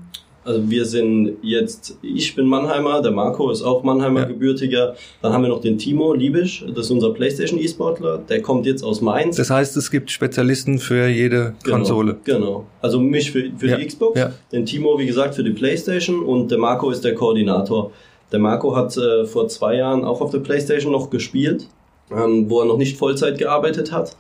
Also 0.49 0.71
wir 0.71 0.87
sind 0.87 1.37
jetzt, 1.43 1.99
ich 2.01 2.35
bin 2.35 2.47
Mannheimer, 2.47 3.03
der 3.03 3.11
Marco 3.11 3.51
ist 3.51 3.61
auch 3.61 3.83
Mannheimer 3.83 4.21
ja. 4.21 4.27
gebürtiger. 4.29 4.95
Dann 5.21 5.35
haben 5.35 5.43
wir 5.43 5.51
noch 5.51 5.61
den 5.61 5.77
Timo 5.77 6.15
Liebisch, 6.15 6.65
das 6.67 6.87
ist 6.87 6.91
unser 6.91 7.13
Playstation 7.13 7.61
E-Sportler, 7.61 8.17
der 8.27 8.41
kommt 8.41 8.65
jetzt 8.65 8.83
aus 8.83 9.03
Mainz. 9.03 9.37
Das 9.37 9.51
heißt, 9.51 9.77
es 9.77 9.91
gibt 9.91 10.11
Spezialisten 10.11 10.79
für 10.79 11.07
jede 11.07 11.53
genau, 11.63 11.77
Konsole. 11.77 12.17
Genau. 12.25 12.65
Also 12.81 12.99
mich 12.99 13.31
für, 13.31 13.51
für 13.59 13.69
ja. 13.69 13.77
die 13.77 13.87
Xbox, 13.89 14.19
ja. 14.19 14.33
den 14.51 14.65
Timo, 14.65 14.99
wie 14.99 15.05
gesagt, 15.05 15.35
für 15.35 15.45
die 15.45 15.51
Playstation 15.51 16.23
und 16.23 16.51
der 16.51 16.57
Marco 16.57 16.91
ist 16.91 17.05
der 17.05 17.15
Koordinator. 17.15 17.91
Der 18.33 18.39
Marco 18.39 18.75
hat 18.75 18.97
äh, 18.97 19.27
vor 19.27 19.49
zwei 19.49 19.77
Jahren 19.77 20.03
auch 20.03 20.23
auf 20.23 20.31
der 20.31 20.39
Playstation 20.39 20.93
noch 20.93 21.11
gespielt, 21.11 21.69
ähm, 22.11 22.49
wo 22.49 22.61
er 22.61 22.65
noch 22.65 22.79
nicht 22.79 22.97
Vollzeit 22.97 23.37
gearbeitet 23.37 23.93
hat 23.93 24.17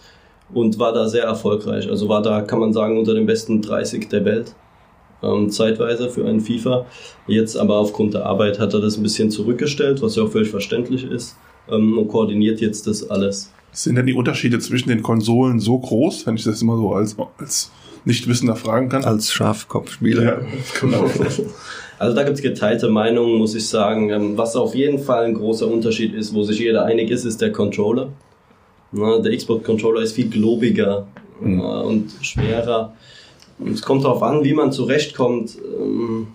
und 0.53 0.79
war 0.79 0.93
da 0.93 1.09
sehr 1.09 1.25
erfolgreich. 1.25 1.89
Also 1.89 2.07
war 2.11 2.21
da, 2.21 2.43
kann 2.43 2.61
man 2.61 2.75
sagen, 2.75 2.99
unter 2.99 3.15
den 3.15 3.25
besten 3.25 3.63
30 3.63 4.11
der 4.11 4.27
Welt 4.27 4.55
ähm, 5.23 5.51
zeitweise 5.51 6.11
für 6.11 6.27
einen 6.27 6.41
FIFA. 6.41 6.87
Jetzt 7.27 7.57
aber 7.57 7.77
aufgrund 7.77 8.15
der 8.15 8.27
Arbeit 8.27 8.59
hat 8.59 8.75
er 8.75 8.81
das 8.81 8.97
ein 8.97 9.03
bisschen 9.03 9.31
zurückgestellt, 9.31 10.03
was 10.03 10.17
ja 10.17 10.25
auch 10.25 10.31
völlig 10.31 10.51
verständlich 10.51 11.05
ist 11.05 11.37
ähm, 11.71 11.99
und 11.99 12.09
koordiniert 12.09 12.61
jetzt 12.61 12.87
das 12.87 13.09
alles. 13.11 13.53
Sind 13.73 13.97
denn 13.97 14.07
die 14.07 14.15
Unterschiede 14.15 14.59
zwischen 14.59 14.89
den 14.89 15.03
Konsolen 15.03 15.61
so 15.61 15.79
groß, 15.79 16.27
wenn 16.27 16.37
ich 16.37 16.45
das 16.45 16.63
immer 16.63 16.77
so 16.77 16.93
als, 16.93 17.17
als 17.39 17.71
Nichtwissender 18.05 18.57
fragen 18.57 18.89
kann? 18.89 19.05
Als 19.05 19.33
Schafkopfspieler. 19.33 20.25
Ja, 20.25 20.41
genau. 20.81 21.11
Also 21.99 22.15
da 22.15 22.23
gibt 22.23 22.37
es 22.37 22.43
geteilte 22.43 22.89
Meinungen, 22.89 23.37
muss 23.37 23.55
ich 23.55 23.67
sagen. 23.67 24.11
Ähm, 24.11 24.39
was 24.39 24.57
auf 24.57 24.75
jeden 24.75 24.99
Fall 24.99 25.25
ein 25.25 25.35
großer 25.35 25.67
Unterschied 25.67 26.15
ist, 26.15 26.33
wo 26.33 26.43
sich 26.43 26.59
jeder 26.59 26.85
einig 26.85 27.11
ist, 27.11 27.25
ist 27.25 27.41
der 27.41 27.53
Controller. 27.53 28.09
Der 28.93 29.37
Xbox-Controller 29.37 30.01
ist 30.01 30.13
viel 30.13 30.31
globiger 30.31 31.07
mhm. 31.41 31.61
äh, 31.61 31.63
und 31.63 32.11
schwerer. 32.23 32.95
Und 33.59 33.73
es 33.73 33.83
kommt 33.83 34.05
darauf 34.05 34.23
an, 34.23 34.45
wie 34.45 34.55
man 34.55 34.73
zurechtkommt. 34.73 35.59
Ähm, 35.81 36.29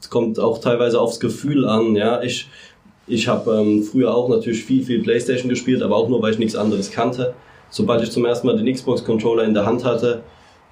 es 0.00 0.08
kommt 0.08 0.38
auch 0.38 0.58
teilweise 0.58 1.00
aufs 1.00 1.20
Gefühl 1.20 1.66
an. 1.66 1.94
Ja, 1.96 2.22
ich 2.22 2.48
ich 3.10 3.26
habe 3.26 3.56
ähm, 3.56 3.82
früher 3.82 4.14
auch 4.14 4.28
natürlich 4.28 4.64
viel, 4.64 4.84
viel 4.84 5.02
Playstation 5.02 5.48
gespielt, 5.48 5.82
aber 5.82 5.96
auch 5.96 6.08
nur, 6.08 6.22
weil 6.22 6.32
ich 6.32 6.38
nichts 6.38 6.54
anderes 6.54 6.92
kannte. 6.92 7.34
Sobald 7.68 8.02
ich 8.04 8.12
zum 8.12 8.24
ersten 8.24 8.46
Mal 8.46 8.56
den 8.56 8.72
Xbox-Controller 8.72 9.42
in 9.44 9.52
der 9.52 9.66
Hand 9.66 9.84
hatte, 9.84 10.22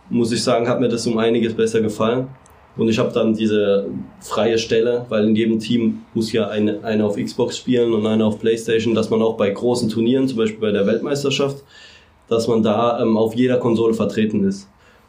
muss 0.08 0.30
ich 0.30 0.42
sagen, 0.42 0.68
hat 0.68 0.80
mir 0.80 0.88
das 0.88 1.06
um 1.06 1.18
einiges 1.18 1.54
besser 1.54 1.80
gefallen. 1.80 2.28
Und 2.76 2.88
ich 2.88 2.98
habe 3.00 3.12
dann 3.12 3.34
diese 3.34 3.86
freie 4.20 4.56
Stelle, 4.56 5.04
weil 5.08 5.24
in 5.24 5.34
jedem 5.34 5.58
Team 5.58 6.02
muss 6.14 6.32
ja 6.32 6.46
eine, 6.46 6.84
eine 6.84 7.04
auf 7.04 7.16
Xbox 7.16 7.58
spielen 7.58 7.92
und 7.92 8.06
eine 8.06 8.24
auf 8.24 8.38
Playstation, 8.38 8.94
dass 8.94 9.10
man 9.10 9.20
auch 9.20 9.36
bei 9.36 9.50
großen 9.50 9.88
Turnieren, 9.88 10.28
zum 10.28 10.38
Beispiel 10.38 10.60
bei 10.60 10.70
der 10.70 10.86
Weltmeisterschaft, 10.86 11.64
dass 12.28 12.46
man 12.46 12.62
da 12.62 13.02
ähm, 13.02 13.16
auf 13.16 13.34
jeder 13.34 13.56
Konsole 13.56 13.94
vertreten 13.94 14.44
ist. 14.46 14.68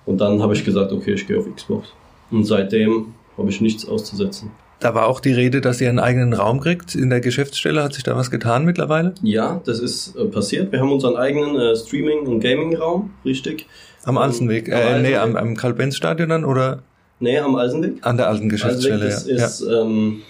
Und 0.09 0.19
dann 0.21 0.41
habe 0.41 0.55
ich 0.55 0.65
gesagt, 0.65 0.91
okay, 0.91 1.13
ich 1.13 1.27
gehe 1.27 1.37
auf 1.37 1.45
Xbox. 1.55 1.89
Und 2.31 2.43
seitdem 2.43 3.13
habe 3.37 3.51
ich 3.51 3.61
nichts 3.61 3.87
auszusetzen. 3.87 4.49
Da 4.79 4.95
war 4.95 5.05
auch 5.05 5.19
die 5.19 5.33
Rede, 5.33 5.61
dass 5.61 5.79
ihr 5.81 5.89
einen 5.89 5.99
eigenen 5.99 6.33
Raum 6.33 6.61
kriegt 6.61 6.95
in 6.95 7.11
der 7.11 7.19
Geschäftsstelle. 7.19 7.83
Hat 7.83 7.93
sich 7.93 8.01
da 8.03 8.15
was 8.15 8.31
getan 8.31 8.65
mittlerweile? 8.65 9.13
Ja, 9.21 9.61
das 9.65 9.79
ist 9.79 10.15
äh, 10.15 10.25
passiert. 10.25 10.71
Wir 10.71 10.79
haben 10.79 10.91
unseren 10.91 11.15
eigenen 11.15 11.55
äh, 11.55 11.75
Streaming- 11.75 12.25
und 12.25 12.39
Gaming-Raum, 12.39 13.11
richtig. 13.23 13.67
Am 14.03 14.17
Alsenweg? 14.17 14.73
Am 14.73 14.79
äh, 14.79 15.01
nee, 15.01 15.15
am, 15.15 15.35
am 15.35 15.55
Karl-Benz-Stadion 15.55 16.29
dann, 16.29 16.43
oder? 16.43 16.81
Nee, 17.19 17.37
am 17.37 17.55
Alsenweg. 17.55 17.97
An 18.01 18.17
der 18.17 18.29
alten 18.29 18.49
Geschäftsstelle, 18.49 19.05
Alsenweg, 19.05 19.37
das 19.37 19.59
ja. 19.59 19.67
ist 19.67 19.79
ähm, 19.79 20.21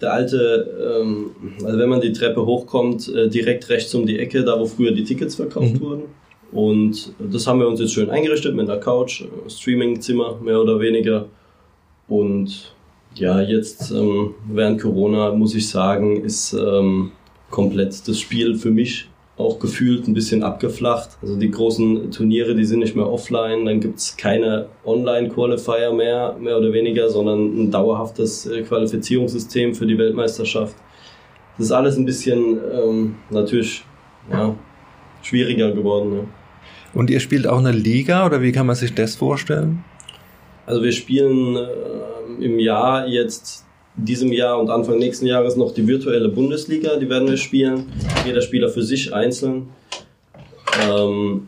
der 0.00 0.14
alte, 0.14 1.02
ähm, 1.02 1.32
also 1.66 1.78
wenn 1.78 1.88
man 1.90 2.00
die 2.00 2.14
Treppe 2.14 2.46
hochkommt, 2.46 3.14
äh, 3.14 3.28
direkt 3.28 3.68
rechts 3.68 3.94
um 3.94 4.06
die 4.06 4.18
Ecke, 4.18 4.42
da 4.42 4.58
wo 4.58 4.64
früher 4.64 4.92
die 4.92 5.04
Tickets 5.04 5.34
verkauft 5.34 5.74
mhm. 5.74 5.80
wurden. 5.82 6.02
Und 6.52 7.12
das 7.18 7.46
haben 7.46 7.60
wir 7.60 7.68
uns 7.68 7.80
jetzt 7.80 7.92
schön 7.92 8.10
eingerichtet 8.10 8.54
mit 8.54 8.68
einer 8.68 8.80
Couch, 8.80 9.24
Streaming-Zimmer 9.48 10.38
mehr 10.42 10.60
oder 10.60 10.80
weniger. 10.80 11.26
Und 12.08 12.74
ja, 13.14 13.40
jetzt 13.40 13.90
ähm, 13.90 14.34
während 14.50 14.80
Corona 14.80 15.32
muss 15.32 15.54
ich 15.54 15.68
sagen, 15.68 16.22
ist 16.22 16.54
ähm, 16.54 17.12
komplett 17.50 18.06
das 18.08 18.18
Spiel 18.18 18.54
für 18.54 18.70
mich 18.70 19.08
auch 19.36 19.58
gefühlt 19.58 20.08
ein 20.08 20.14
bisschen 20.14 20.42
abgeflacht. 20.42 21.10
Also 21.22 21.36
die 21.36 21.50
großen 21.50 22.10
Turniere, 22.10 22.54
die 22.54 22.64
sind 22.64 22.80
nicht 22.80 22.96
mehr 22.96 23.08
offline, 23.08 23.64
dann 23.66 23.80
gibt's 23.80 24.16
keine 24.16 24.66
Online-Qualifier 24.84 25.92
mehr, 25.92 26.36
mehr 26.40 26.58
oder 26.58 26.72
weniger, 26.72 27.08
sondern 27.08 27.62
ein 27.62 27.70
dauerhaftes 27.70 28.46
äh, 28.46 28.62
Qualifizierungssystem 28.62 29.74
für 29.74 29.86
die 29.86 29.96
Weltmeisterschaft. 29.96 30.74
Das 31.56 31.66
ist 31.66 31.72
alles 31.72 31.96
ein 31.96 32.04
bisschen 32.04 32.58
ähm, 32.72 33.16
natürlich 33.30 33.84
ja, 34.30 34.54
schwieriger 35.22 35.70
geworden. 35.72 36.12
Ja. 36.14 36.24
Und 36.98 37.10
ihr 37.10 37.20
spielt 37.20 37.46
auch 37.46 37.60
eine 37.60 37.70
Liga 37.70 38.26
oder 38.26 38.42
wie 38.42 38.50
kann 38.50 38.66
man 38.66 38.74
sich 38.74 38.92
das 38.92 39.14
vorstellen? 39.14 39.84
Also 40.66 40.82
wir 40.82 40.90
spielen 40.90 41.54
äh, 41.54 42.44
im 42.44 42.58
Jahr 42.58 43.06
jetzt 43.06 43.64
diesem 43.94 44.32
Jahr 44.32 44.58
und 44.58 44.68
Anfang 44.68 44.98
nächsten 44.98 45.24
Jahres 45.24 45.54
noch 45.54 45.72
die 45.72 45.86
virtuelle 45.86 46.28
Bundesliga, 46.28 46.96
die 46.96 47.08
werden 47.08 47.28
wir 47.28 47.36
spielen. 47.36 47.86
Jeder 48.26 48.42
Spieler 48.42 48.68
für 48.68 48.82
sich 48.82 49.14
einzeln. 49.14 49.68
Ähm, 50.90 51.46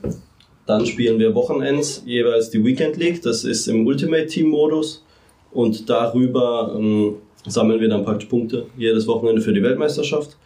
dann 0.67 0.87
spielen 0.87 1.19
wir 1.19 1.35
Wochenends 1.35 2.05
jeweils 2.07 2.51
die 2.51 2.65
Weekend 2.65 2.97
League, 2.97 3.21
das 3.23 3.43
ist 3.43 3.67
im 3.67 3.85
Ultimate 3.89 4.27
Team 4.27 4.51
Modus 4.51 5.05
und 5.51 5.91
darüber 5.91 6.77
ähm, 6.79 7.17
sammeln 7.45 7.81
wir 7.81 7.89
dann 7.89 8.05
praktisch 8.05 8.29
Punkte 8.29 8.67
jedes 8.79 9.09
Wochenende 9.09 9.43
für 9.43 9.53
die 9.53 9.65
Weltmeisterschaft. 9.65 10.37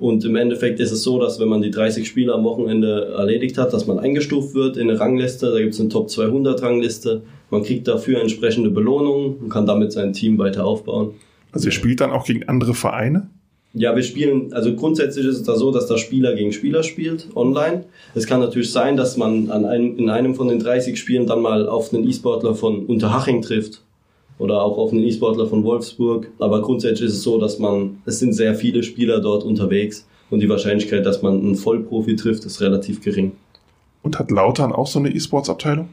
Und 0.00 0.24
im 0.24 0.34
Endeffekt 0.34 0.80
ist 0.80 0.92
es 0.92 1.02
so, 1.02 1.20
dass 1.20 1.38
wenn 1.38 1.48
man 1.48 1.60
die 1.60 1.70
30 1.70 2.08
Spiele 2.08 2.32
am 2.32 2.42
Wochenende 2.44 3.12
erledigt 3.18 3.58
hat, 3.58 3.74
dass 3.74 3.86
man 3.86 3.98
eingestuft 3.98 4.54
wird 4.54 4.78
in 4.78 4.88
eine 4.88 4.98
Rangliste. 4.98 5.52
Da 5.52 5.58
gibt 5.58 5.74
es 5.74 5.80
eine 5.80 5.90
Top 5.90 6.08
200 6.08 6.62
Rangliste. 6.62 7.20
Man 7.50 7.62
kriegt 7.62 7.86
dafür 7.86 8.18
entsprechende 8.18 8.70
Belohnungen 8.70 9.36
und 9.36 9.50
kann 9.50 9.66
damit 9.66 9.92
sein 9.92 10.14
Team 10.14 10.38
weiter 10.38 10.64
aufbauen. 10.64 11.12
Also 11.52 11.68
ihr 11.68 11.72
spielt 11.72 12.00
dann 12.00 12.12
auch 12.12 12.24
gegen 12.24 12.48
andere 12.48 12.72
Vereine? 12.72 13.28
Ja, 13.74 13.94
wir 13.94 14.02
spielen, 14.02 14.54
also 14.54 14.74
grundsätzlich 14.74 15.26
ist 15.26 15.36
es 15.36 15.42
da 15.42 15.54
so, 15.54 15.70
dass 15.70 15.86
der 15.86 15.98
Spieler 15.98 16.34
gegen 16.34 16.52
Spieler 16.52 16.82
spielt, 16.82 17.28
online. 17.36 17.84
Es 18.14 18.26
kann 18.26 18.40
natürlich 18.40 18.72
sein, 18.72 18.96
dass 18.96 19.18
man 19.18 19.50
an 19.50 19.66
einem, 19.66 19.98
in 19.98 20.08
einem 20.08 20.34
von 20.34 20.48
den 20.48 20.60
30 20.60 20.98
Spielen 20.98 21.26
dann 21.26 21.42
mal 21.42 21.68
auf 21.68 21.92
einen 21.92 22.08
E-Sportler 22.08 22.54
von 22.54 22.86
Unterhaching 22.86 23.42
trifft 23.42 23.82
oder 24.40 24.62
auch 24.62 24.78
auf 24.78 24.90
einen 24.90 25.02
E-Sportler 25.02 25.46
von 25.46 25.62
Wolfsburg. 25.62 26.28
Aber 26.38 26.62
grundsätzlich 26.62 27.08
ist 27.08 27.16
es 27.16 27.22
so, 27.22 27.38
dass 27.38 27.58
man, 27.58 27.98
es 28.06 28.18
sind 28.18 28.32
sehr 28.32 28.54
viele 28.54 28.82
Spieler 28.82 29.20
dort 29.20 29.44
unterwegs 29.44 30.06
und 30.30 30.40
die 30.40 30.48
Wahrscheinlichkeit, 30.48 31.04
dass 31.04 31.22
man 31.22 31.38
einen 31.38 31.56
Vollprofi 31.56 32.16
trifft, 32.16 32.44
ist 32.46 32.60
relativ 32.60 33.02
gering. 33.02 33.32
Und 34.02 34.18
hat 34.18 34.30
Lautern 34.30 34.72
auch 34.72 34.86
so 34.86 34.98
eine 34.98 35.10
E-Sports-Abteilung? 35.10 35.90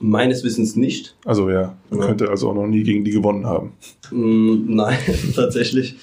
Meines 0.00 0.42
Wissens 0.42 0.74
nicht. 0.74 1.16
Also 1.24 1.50
ja, 1.50 1.76
man 1.90 2.00
ja. 2.00 2.06
könnte 2.06 2.28
also 2.28 2.50
auch 2.50 2.54
noch 2.54 2.66
nie 2.66 2.82
gegen 2.82 3.04
die 3.04 3.12
gewonnen 3.12 3.46
haben. 3.46 3.72
Mm, 4.10 4.74
nein, 4.74 4.98
tatsächlich 5.36 5.94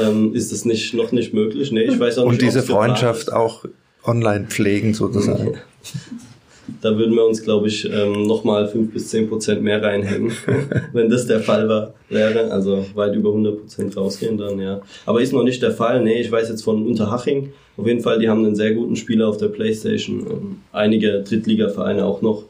ähm, 0.00 0.32
ist 0.32 0.52
das 0.52 0.64
nicht, 0.64 0.94
noch 0.94 1.10
nicht 1.10 1.34
möglich. 1.34 1.72
Nee, 1.72 1.82
ich 1.82 1.98
weiß 1.98 2.18
auch 2.18 2.24
nicht, 2.24 2.34
Und 2.34 2.42
diese 2.42 2.62
Freundschaft 2.62 3.32
auch 3.32 3.64
online 4.04 4.46
pflegen 4.46 4.94
sozusagen. 4.94 5.54
da 6.80 6.96
würden 6.96 7.14
wir 7.14 7.24
uns, 7.24 7.42
glaube 7.42 7.68
ich, 7.68 7.88
ähm, 7.90 8.26
nochmal 8.26 8.68
fünf 8.68 8.92
bis 8.92 9.08
zehn 9.08 9.28
Prozent 9.28 9.62
mehr 9.62 9.82
reinhängen, 9.82 10.32
wenn 10.92 11.08
das 11.08 11.26
der 11.26 11.40
Fall 11.40 11.68
war, 11.68 11.94
wäre. 12.08 12.50
Also 12.50 12.84
weit 12.94 13.14
über 13.14 13.30
100 13.30 13.60
Prozent 13.60 13.96
rausgehen 13.96 14.36
dann, 14.38 14.58
ja. 14.58 14.80
Aber 15.04 15.20
ist 15.20 15.32
noch 15.32 15.44
nicht 15.44 15.62
der 15.62 15.72
Fall. 15.72 16.02
Nee, 16.02 16.20
ich 16.20 16.30
weiß 16.30 16.48
jetzt 16.48 16.62
von 16.62 16.86
Unterhaching. 16.86 17.52
Auf 17.76 17.86
jeden 17.86 18.00
Fall, 18.00 18.18
die 18.18 18.28
haben 18.28 18.44
einen 18.44 18.56
sehr 18.56 18.74
guten 18.74 18.96
Spieler 18.96 19.28
auf 19.28 19.36
der 19.36 19.48
Playstation. 19.48 20.20
Ähm, 20.20 20.56
einige 20.72 21.22
Drittligavereine 21.22 22.04
auch 22.04 22.22
noch. 22.22 22.44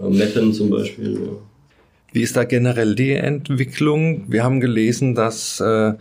Ähm, 0.00 0.16
Meppen 0.16 0.52
zum 0.52 0.70
Beispiel, 0.70 1.14
ja. 1.14 1.32
Wie 2.12 2.22
ist 2.22 2.36
da 2.36 2.42
generell 2.42 2.96
die 2.96 3.12
Entwicklung? 3.12 4.24
Wir 4.26 4.42
haben 4.42 4.58
gelesen, 4.58 5.14
dass 5.14 5.60
äh, 5.60 5.92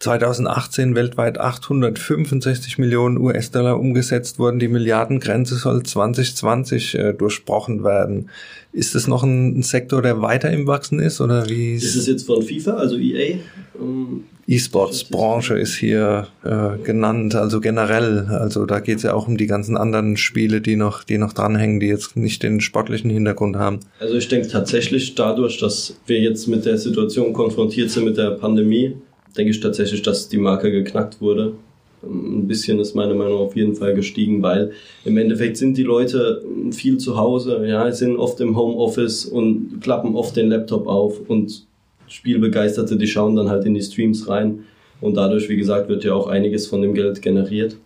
2018 0.00 0.94
weltweit 0.94 1.38
865 1.38 2.78
Millionen 2.78 3.18
US-Dollar 3.18 3.80
umgesetzt 3.80 4.38
wurden. 4.38 4.58
Die 4.58 4.68
Milliardengrenze 4.68 5.56
soll 5.56 5.82
2020 5.82 6.94
äh, 6.94 7.12
durchbrochen 7.14 7.82
werden. 7.82 8.30
Ist 8.72 8.94
es 8.94 9.08
noch 9.08 9.24
ein, 9.24 9.58
ein, 9.58 9.62
Sektor, 9.62 10.00
der 10.02 10.22
weiter 10.22 10.50
im 10.50 10.66
Wachsen 10.66 11.00
ist 11.00 11.20
oder 11.20 11.48
wie? 11.48 11.74
Ist 11.74 11.96
es 11.96 12.06
jetzt 12.06 12.26
von 12.26 12.42
FIFA, 12.42 12.74
also 12.74 12.96
EA? 12.96 13.38
Um 13.78 14.24
E-Sports-Branche 14.48 15.58
ist 15.58 15.74
hier 15.74 16.26
äh, 16.42 16.82
genannt, 16.82 17.34
also 17.34 17.60
generell. 17.60 18.26
Also 18.30 18.64
da 18.64 18.80
geht 18.80 18.96
es 18.96 19.02
ja 19.02 19.12
auch 19.12 19.28
um 19.28 19.36
die 19.36 19.46
ganzen 19.46 19.76
anderen 19.76 20.16
Spiele, 20.16 20.62
die 20.62 20.74
noch, 20.74 21.04
die 21.04 21.18
noch 21.18 21.34
dranhängen, 21.34 21.80
die 21.80 21.86
jetzt 21.86 22.16
nicht 22.16 22.42
den 22.42 22.62
sportlichen 22.62 23.10
Hintergrund 23.10 23.56
haben. 23.56 23.80
Also 24.00 24.14
ich 24.14 24.26
denke 24.28 24.48
tatsächlich 24.48 25.14
dadurch, 25.14 25.58
dass 25.58 25.98
wir 26.06 26.18
jetzt 26.20 26.48
mit 26.48 26.64
der 26.64 26.78
Situation 26.78 27.34
konfrontiert 27.34 27.90
sind 27.90 28.06
mit 28.06 28.16
der 28.16 28.30
Pandemie, 28.30 28.96
denke 29.36 29.50
ich 29.50 29.60
tatsächlich, 29.60 30.02
dass 30.02 30.28
die 30.28 30.38
Marke 30.38 30.70
geknackt 30.70 31.20
wurde. 31.20 31.54
Ein 32.02 32.46
bisschen 32.46 32.78
ist 32.78 32.94
meine 32.94 33.14
Meinung 33.14 33.38
auf 33.38 33.56
jeden 33.56 33.74
Fall 33.74 33.94
gestiegen, 33.94 34.40
weil 34.40 34.72
im 35.04 35.16
Endeffekt 35.16 35.56
sind 35.56 35.76
die 35.76 35.82
Leute 35.82 36.44
viel 36.70 36.98
zu 36.98 37.16
Hause, 37.16 37.66
ja, 37.66 37.90
sind 37.90 38.16
oft 38.16 38.40
im 38.40 38.56
Homeoffice 38.56 39.24
und 39.26 39.80
klappen 39.80 40.14
oft 40.14 40.36
den 40.36 40.48
Laptop 40.48 40.86
auf 40.86 41.28
und 41.28 41.66
Spielbegeisterte, 42.06 42.96
die 42.96 43.06
schauen 43.06 43.34
dann 43.36 43.50
halt 43.50 43.64
in 43.64 43.74
die 43.74 43.82
Streams 43.82 44.28
rein 44.28 44.64
und 45.00 45.16
dadurch, 45.16 45.48
wie 45.48 45.56
gesagt, 45.56 45.88
wird 45.88 46.04
ja 46.04 46.14
auch 46.14 46.28
einiges 46.28 46.66
von 46.66 46.82
dem 46.82 46.94
Geld 46.94 47.20
generiert. 47.20 47.76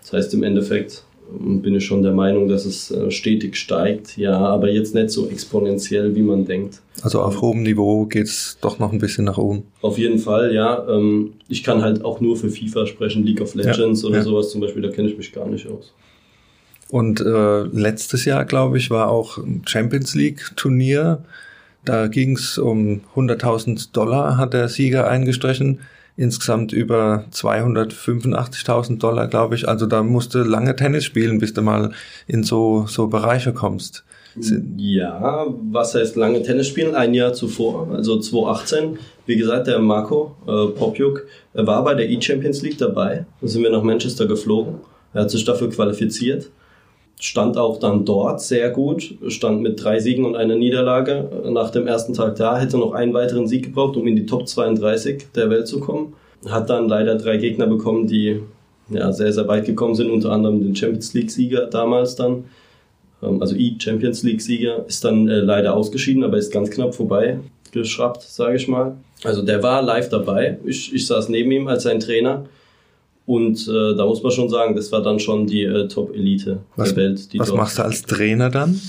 Das 0.00 0.12
heißt 0.14 0.34
im 0.34 0.42
Endeffekt 0.42 1.04
bin 1.38 1.74
ich 1.74 1.84
schon 1.84 2.02
der 2.02 2.12
Meinung, 2.12 2.48
dass 2.48 2.64
es 2.64 2.90
äh, 2.90 3.10
stetig 3.10 3.56
steigt, 3.56 4.16
ja, 4.16 4.38
aber 4.38 4.70
jetzt 4.70 4.94
nicht 4.94 5.10
so 5.10 5.28
exponentiell, 5.28 6.14
wie 6.14 6.22
man 6.22 6.44
denkt. 6.44 6.80
Also 7.02 7.20
auf 7.20 7.40
hohem 7.40 7.62
Niveau 7.62 8.06
geht 8.06 8.26
es 8.26 8.58
doch 8.60 8.78
noch 8.78 8.92
ein 8.92 8.98
bisschen 8.98 9.24
nach 9.24 9.38
oben. 9.38 9.64
Auf 9.80 9.98
jeden 9.98 10.18
Fall, 10.18 10.54
ja. 10.54 10.86
Ähm, 10.88 11.34
ich 11.48 11.62
kann 11.62 11.82
halt 11.82 12.04
auch 12.04 12.20
nur 12.20 12.36
für 12.36 12.50
FIFA 12.50 12.86
sprechen, 12.86 13.24
League 13.24 13.40
of 13.40 13.54
Legends 13.54 14.02
ja, 14.02 14.08
oder 14.08 14.18
ja. 14.18 14.24
sowas 14.24 14.50
zum 14.50 14.60
Beispiel, 14.60 14.82
da 14.82 14.90
kenne 14.90 15.08
ich 15.08 15.16
mich 15.16 15.32
gar 15.32 15.48
nicht 15.48 15.66
aus. 15.66 15.92
Und 16.90 17.20
äh, 17.20 17.62
letztes 17.62 18.24
Jahr, 18.24 18.44
glaube 18.44 18.78
ich, 18.78 18.90
war 18.90 19.10
auch 19.10 19.38
ein 19.38 19.62
Champions 19.66 20.14
League 20.14 20.50
Turnier. 20.56 21.22
Da 21.84 22.08
ging 22.08 22.36
es 22.36 22.58
um 22.58 23.00
100.000 23.14 23.92
Dollar, 23.92 24.36
hat 24.36 24.52
der 24.52 24.68
Sieger 24.68 25.08
eingestrichen 25.08 25.80
insgesamt 26.20 26.72
über 26.72 27.24
285.000 27.32 28.98
Dollar, 28.98 29.26
glaube 29.26 29.54
ich. 29.54 29.66
Also 29.66 29.86
da 29.86 30.02
musst 30.02 30.34
du 30.34 30.42
lange 30.42 30.76
Tennis 30.76 31.04
spielen, 31.04 31.38
bis 31.38 31.54
du 31.54 31.62
mal 31.62 31.92
in 32.26 32.44
so, 32.44 32.84
so 32.86 33.06
Bereiche 33.06 33.54
kommst. 33.54 34.04
Ja, 34.76 35.46
was 35.72 35.94
heißt 35.94 36.16
lange 36.16 36.42
Tennis 36.42 36.68
spielen? 36.68 36.94
Ein 36.94 37.14
Jahr 37.14 37.32
zuvor, 37.32 37.88
also 37.92 38.20
2018. 38.20 38.98
Wie 39.26 39.36
gesagt, 39.36 39.66
der 39.66 39.78
Marco 39.80 40.36
äh, 40.46 40.78
Popjuk 40.78 41.26
war 41.54 41.82
bei 41.82 41.94
der 41.94 42.08
E-Champions 42.08 42.62
League 42.62 42.78
dabei. 42.78 43.24
Da 43.40 43.48
sind 43.48 43.62
wir 43.62 43.70
nach 43.70 43.82
Manchester 43.82 44.26
geflogen. 44.26 44.74
Er 45.14 45.22
hat 45.22 45.30
sich 45.30 45.44
dafür 45.44 45.70
qualifiziert 45.70 46.50
stand 47.20 47.56
auch 47.56 47.78
dann 47.78 48.04
dort 48.04 48.40
sehr 48.40 48.70
gut, 48.70 49.14
stand 49.28 49.60
mit 49.60 49.82
drei 49.82 50.00
Siegen 50.00 50.24
und 50.24 50.34
einer 50.34 50.56
Niederlage 50.56 51.30
nach 51.50 51.70
dem 51.70 51.86
ersten 51.86 52.14
Tag 52.14 52.36
da, 52.36 52.58
hätte 52.58 52.78
noch 52.78 52.92
einen 52.92 53.14
weiteren 53.14 53.46
Sieg 53.46 53.66
gebraucht, 53.66 53.96
um 53.96 54.06
in 54.06 54.16
die 54.16 54.26
Top 54.26 54.48
32 54.48 55.26
der 55.34 55.50
Welt 55.50 55.68
zu 55.68 55.80
kommen. 55.80 56.14
Hat 56.48 56.70
dann 56.70 56.88
leider 56.88 57.16
drei 57.16 57.36
Gegner 57.36 57.66
bekommen, 57.66 58.06
die 58.06 58.40
ja, 58.88 59.12
sehr, 59.12 59.32
sehr 59.32 59.46
weit 59.46 59.66
gekommen 59.66 59.94
sind, 59.94 60.10
unter 60.10 60.32
anderem 60.32 60.60
den 60.60 60.74
Champions 60.74 61.14
League-Sieger 61.14 61.66
damals 61.66 62.16
dann. 62.16 62.44
Ähm, 63.22 63.40
also 63.40 63.54
E-Champions 63.54 64.22
League-Sieger, 64.22 64.86
ist 64.88 65.04
dann 65.04 65.28
äh, 65.28 65.40
leider 65.40 65.74
ausgeschieden, 65.74 66.24
aber 66.24 66.38
ist 66.38 66.50
ganz 66.50 66.70
knapp 66.70 66.94
vorbei 66.94 67.38
geschraubt, 67.72 68.22
sage 68.22 68.56
ich 68.56 68.66
mal. 68.66 68.96
Also 69.22 69.42
der 69.42 69.62
war 69.62 69.82
live 69.82 70.08
dabei. 70.08 70.58
Ich, 70.64 70.92
ich 70.94 71.06
saß 71.06 71.28
neben 71.28 71.52
ihm 71.52 71.68
als 71.68 71.84
sein 71.84 72.00
Trainer. 72.00 72.46
Und 73.30 73.68
äh, 73.68 73.94
da 73.94 74.06
muss 74.06 74.24
man 74.24 74.32
schon 74.32 74.48
sagen, 74.48 74.74
das 74.74 74.90
war 74.90 75.02
dann 75.04 75.20
schon 75.20 75.46
die 75.46 75.62
äh, 75.62 75.86
Top-Elite 75.86 76.58
der 76.76 76.96
Welt. 76.96 77.28
was 77.34 77.52
machst 77.52 77.78
du 77.78 77.82
als 77.82 78.02
Trainer 78.02 78.50
dann? 78.50 78.80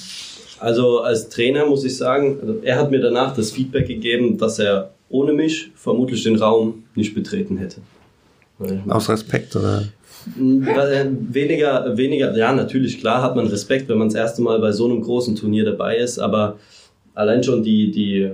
Also 0.60 1.01
als 1.01 1.29
Trainer 1.29 1.67
muss 1.67 1.83
ich 1.83 1.95
sagen, 1.95 2.39
also 2.41 2.55
er 2.63 2.79
hat 2.79 2.89
mir 2.89 3.00
danach 3.00 3.36
das 3.36 3.51
Feedback 3.51 3.88
gegeben, 3.88 4.39
dass 4.39 4.57
er 4.57 4.93
ohne 5.10 5.31
mich 5.31 5.69
vermutlich 5.75 6.24
den 6.24 6.38
Raum 6.38 6.86
nicht 6.95 7.13
betreten 7.13 7.57
hätte. 7.57 7.81
Aus 8.89 9.10
Respekt, 9.10 9.55
oder? 9.55 9.83
Weniger, 10.36 11.95
weniger, 11.95 12.36
ja, 12.36 12.51
natürlich, 12.51 13.00
klar 13.00 13.21
hat 13.21 13.36
man 13.36 13.45
Respekt, 13.45 13.89
wenn 13.89 14.00
man 14.00 14.07
das 14.07 14.15
erste 14.15 14.41
Mal 14.41 14.60
bei 14.60 14.71
so 14.71 14.86
einem 14.86 15.01
großen 15.01 15.36
Turnier 15.36 15.65
dabei 15.65 15.98
ist, 15.98 16.17
aber 16.17 16.57
allein 17.13 17.43
schon 17.43 17.62
die, 17.62 17.91
die, 17.91 18.27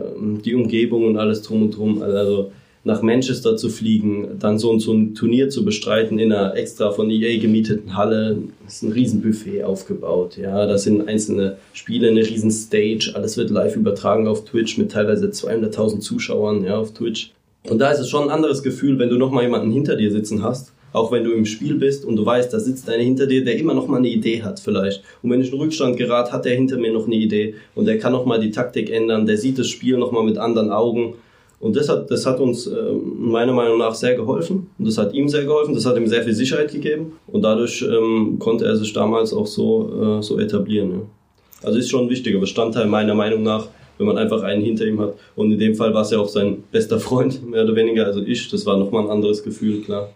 die 0.45 0.55
Umgebung 0.55 1.03
und 1.05 1.17
alles 1.17 1.41
drum 1.41 1.63
und 1.63 1.71
drum, 1.75 2.01
also 2.01 2.53
nach 2.88 3.03
Manchester 3.03 3.56
zu 3.56 3.70
fliegen, 3.70 4.39
dann 4.39 4.58
so 4.58 4.72
ein 4.72 5.13
Turnier 5.13 5.50
zu 5.50 5.63
bestreiten 5.63 6.17
in 6.17 6.34
einer 6.34 6.56
extra 6.56 6.91
von 6.91 7.12
EA 7.12 7.39
gemieteten 7.39 7.96
Halle, 7.96 8.38
ist 8.65 8.82
ein 8.82 8.91
Riesenbuffet 8.91 9.63
aufgebaut. 9.63 10.38
Ja, 10.38 10.65
da 10.65 10.77
sind 10.77 11.08
einzelne 11.08 11.58
Spiele, 11.74 12.08
eine 12.08 12.22
riesen 12.22 12.50
Stage, 12.50 13.12
alles 13.13 13.38
wird 13.38 13.51
live 13.51 13.75
übertragen 13.75 14.27
auf 14.27 14.46
Twitch 14.46 14.77
mit 14.77 14.91
teilweise 14.91 15.27
200.000 15.27 16.00
Zuschauern 16.00 16.63
ja, 16.63 16.77
auf 16.77 16.94
Twitch. 16.94 17.32
Und 17.70 17.79
da 17.79 17.91
ist 17.91 18.00
es 18.00 18.10
schon 18.10 18.24
ein 18.24 18.29
anderes 18.29 18.63
Gefühl, 18.63 18.98
wenn 18.98 19.10
du 19.10 19.17
nochmal 19.17 19.44
jemanden 19.44 19.72
hinter 19.72 19.96
dir 19.96 20.12
sitzen 20.12 20.41
hast, 20.41 20.72
auch 20.94 21.12
wenn 21.12 21.24
du 21.24 21.32
im 21.32 21.46
Spiel 21.46 21.75
bist 21.75 22.06
und 22.06 22.15
du 22.15 22.25
weißt, 22.25 22.51
da 22.51 22.60
sitzt 22.60 22.89
einer 22.89 23.03
hinter 23.03 23.27
dir, 23.27 23.44
der 23.44 23.58
immer 23.58 23.74
noch 23.74 23.88
mal 23.88 23.98
eine 23.98 24.08
Idee 24.08 24.44
hat 24.44 24.60
vielleicht. 24.60 25.03
Und 25.22 25.29
wenn 25.29 25.41
ich 25.41 25.51
in 25.51 25.60
Rückstand 25.60 25.98
gerate, 25.98 26.32
hat 26.32 26.46
der 26.46 26.56
hinter 26.56 26.77
mir 26.77 26.94
noch 26.94 27.06
eine 27.06 27.15
Idee 27.15 27.56
und 27.75 27.86
der 27.86 28.00
kann 28.00 28.13
noch 28.13 28.25
mal 28.25 28.39
die 28.39 28.51
Taktik 28.51 28.89
ändern, 28.89 29.25
der 29.25 29.38
sieht 29.38 29.60
das 29.60 29.67
Spiel 29.67 29.98
noch 29.98 30.12
mal 30.12 30.24
mit 30.24 30.38
anderen 30.38 30.72
Augen. 30.72 31.15
Und 31.59 31.75
das 31.75 31.89
hat, 31.89 32.11
das 32.11 32.25
hat 32.25 32.39
uns 32.39 32.67
äh, 32.67 32.75
meiner 33.17 33.53
Meinung 33.53 33.79
nach 33.79 33.95
sehr 33.95 34.15
geholfen. 34.15 34.69
Und 34.77 34.87
das 34.87 34.97
hat 34.97 35.13
ihm 35.13 35.27
sehr 35.27 35.43
geholfen. 35.43 35.73
Das 35.73 35.85
hat 35.85 35.97
ihm 35.97 36.07
sehr 36.07 36.23
viel 36.23 36.33
Sicherheit 36.33 36.71
gegeben. 36.71 37.13
Und 37.25 37.41
dadurch 37.41 37.81
ähm, 37.81 38.37
konnte 38.37 38.65
er 38.65 38.75
sich 38.75 38.93
damals 38.93 39.33
auch 39.33 39.47
so, 39.47 40.19
äh, 40.19 40.23
so 40.23 40.39
etablieren. 40.39 40.91
Ja. 40.91 41.01
Also 41.63 41.79
ist 41.79 41.89
schon 41.89 42.05
ein 42.05 42.09
wichtiger 42.09 42.39
Bestandteil 42.39 42.85
meiner 42.85 43.15
Meinung 43.15 43.41
nach, 43.41 43.67
wenn 43.97 44.05
man 44.05 44.19
einfach 44.19 44.43
einen 44.43 44.61
hinter 44.61 44.85
ihm 44.85 44.99
hat. 44.99 45.15
Und 45.35 45.51
in 45.51 45.57
dem 45.57 45.73
Fall 45.73 45.93
war 45.95 46.03
es 46.03 46.11
ja 46.11 46.19
auch 46.19 46.29
sein 46.29 46.63
bester 46.71 46.99
Freund, 46.99 47.47
mehr 47.49 47.63
oder 47.63 47.75
weniger. 47.75 48.05
Also 48.05 48.21
ich, 48.21 48.49
das 48.49 48.65
war 48.67 48.77
nochmal 48.77 49.05
ein 49.05 49.09
anderes 49.09 49.43
Gefühl, 49.43 49.81
klar. 49.81 50.09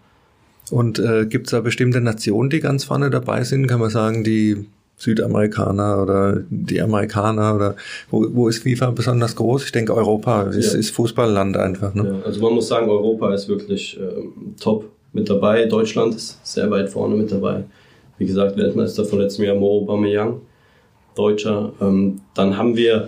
Und 0.69 0.99
äh, 0.99 1.25
gibt 1.25 1.47
es 1.47 1.51
da 1.51 1.59
bestimmte 1.61 2.01
Nationen, 2.01 2.51
die 2.51 2.59
ganz 2.59 2.83
vorne 2.83 3.09
dabei 3.09 3.43
sind? 3.43 3.65
Kann 3.65 3.79
man 3.79 3.89
sagen, 3.89 4.23
die 4.23 4.67
Südamerikaner 5.01 5.99
oder 6.03 6.43
die 6.49 6.79
Amerikaner 6.79 7.55
oder 7.55 7.75
wo, 8.11 8.27
wo 8.31 8.47
ist 8.47 8.61
FIFA 8.61 8.91
besonders 8.91 9.35
groß? 9.35 9.65
Ich 9.65 9.71
denke, 9.71 9.95
Europa 9.95 10.43
ist, 10.43 10.73
ja. 10.73 10.79
ist 10.79 10.91
Fußballland 10.91 11.57
einfach. 11.57 11.95
Ne? 11.95 12.03
Ja, 12.03 12.25
also 12.27 12.39
man 12.39 12.53
muss 12.53 12.67
sagen, 12.67 12.87
Europa 12.87 13.33
ist 13.33 13.47
wirklich 13.47 13.99
ähm, 13.99 14.55
top 14.59 14.85
mit 15.11 15.27
dabei. 15.27 15.65
Deutschland 15.65 16.13
ist 16.13 16.45
sehr 16.45 16.69
weit 16.69 16.89
vorne 16.89 17.15
mit 17.15 17.31
dabei. 17.31 17.63
Wie 18.19 18.27
gesagt, 18.27 18.55
Weltmeister 18.57 19.03
von 19.03 19.19
letztem 19.19 19.45
Jahr 19.45 19.55
Mo 19.55 19.79
Aubameyang, 19.79 20.39
Deutscher. 21.15 21.73
Ähm, 21.81 22.21
dann 22.35 22.55
haben 22.55 22.77
wir 22.77 23.07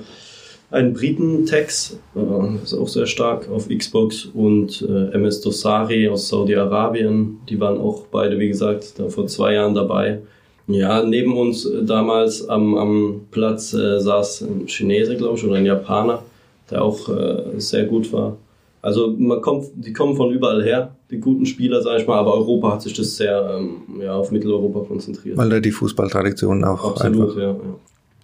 einen 0.72 0.94
Briten, 0.94 1.46
Tex, 1.46 2.00
äh, 2.16 2.64
ist 2.64 2.74
auch 2.74 2.88
sehr 2.88 3.06
stark 3.06 3.48
auf 3.52 3.70
Xbox 3.70 4.26
und 4.34 4.82
äh, 4.82 5.14
MS 5.14 5.42
Dosari 5.42 6.10
aus 6.10 6.30
Saudi-Arabien. 6.30 7.38
Die 7.48 7.60
waren 7.60 7.78
auch 7.78 8.08
beide, 8.08 8.40
wie 8.40 8.48
gesagt, 8.48 8.98
da 8.98 9.10
vor 9.10 9.28
zwei 9.28 9.54
Jahren 9.54 9.76
dabei. 9.76 10.22
Ja, 10.68 11.04
neben 11.04 11.38
uns 11.38 11.66
äh, 11.66 11.84
damals 11.84 12.48
am, 12.48 12.76
am 12.76 13.22
Platz 13.32 13.74
äh, 13.74 14.00
saß 14.00 14.42
ein 14.44 14.68
Chinese, 14.68 15.18
glaube 15.18 15.38
ich, 15.38 15.44
oder 15.46 15.56
ein 15.56 15.66
Japaner, 15.66 16.24
der 16.72 16.84
auch 16.84 17.10
äh, 17.10 17.60
sehr 17.60 17.86
gut 17.86 18.12
war. 18.14 18.38
Also 18.82 19.16
man 19.18 19.42
kommt, 19.42 19.68
die 19.76 19.94
kommen 19.94 20.16
von 20.16 20.32
überall 20.32 20.64
her, 20.64 20.96
die 21.10 21.18
guten 21.18 21.46
Spieler, 21.46 21.82
sage 21.82 22.02
ich 22.02 22.08
mal, 22.08 22.18
aber 22.18 22.34
Europa 22.34 22.74
hat 22.74 22.82
sich 22.82 22.94
das 22.94 23.16
sehr 23.16 23.58
ähm, 23.58 24.02
ja, 24.02 24.14
auf 24.14 24.32
Mitteleuropa 24.32 24.82
konzentriert. 24.82 25.38
Weil 25.38 25.50
da 25.50 25.60
die 25.60 25.72
Fußballtradition 25.72 26.64
auch 26.66 26.92
Absolut, 26.92 27.30
einfach. 27.30 27.38
Ja, 27.38 27.52
ja 27.52 27.76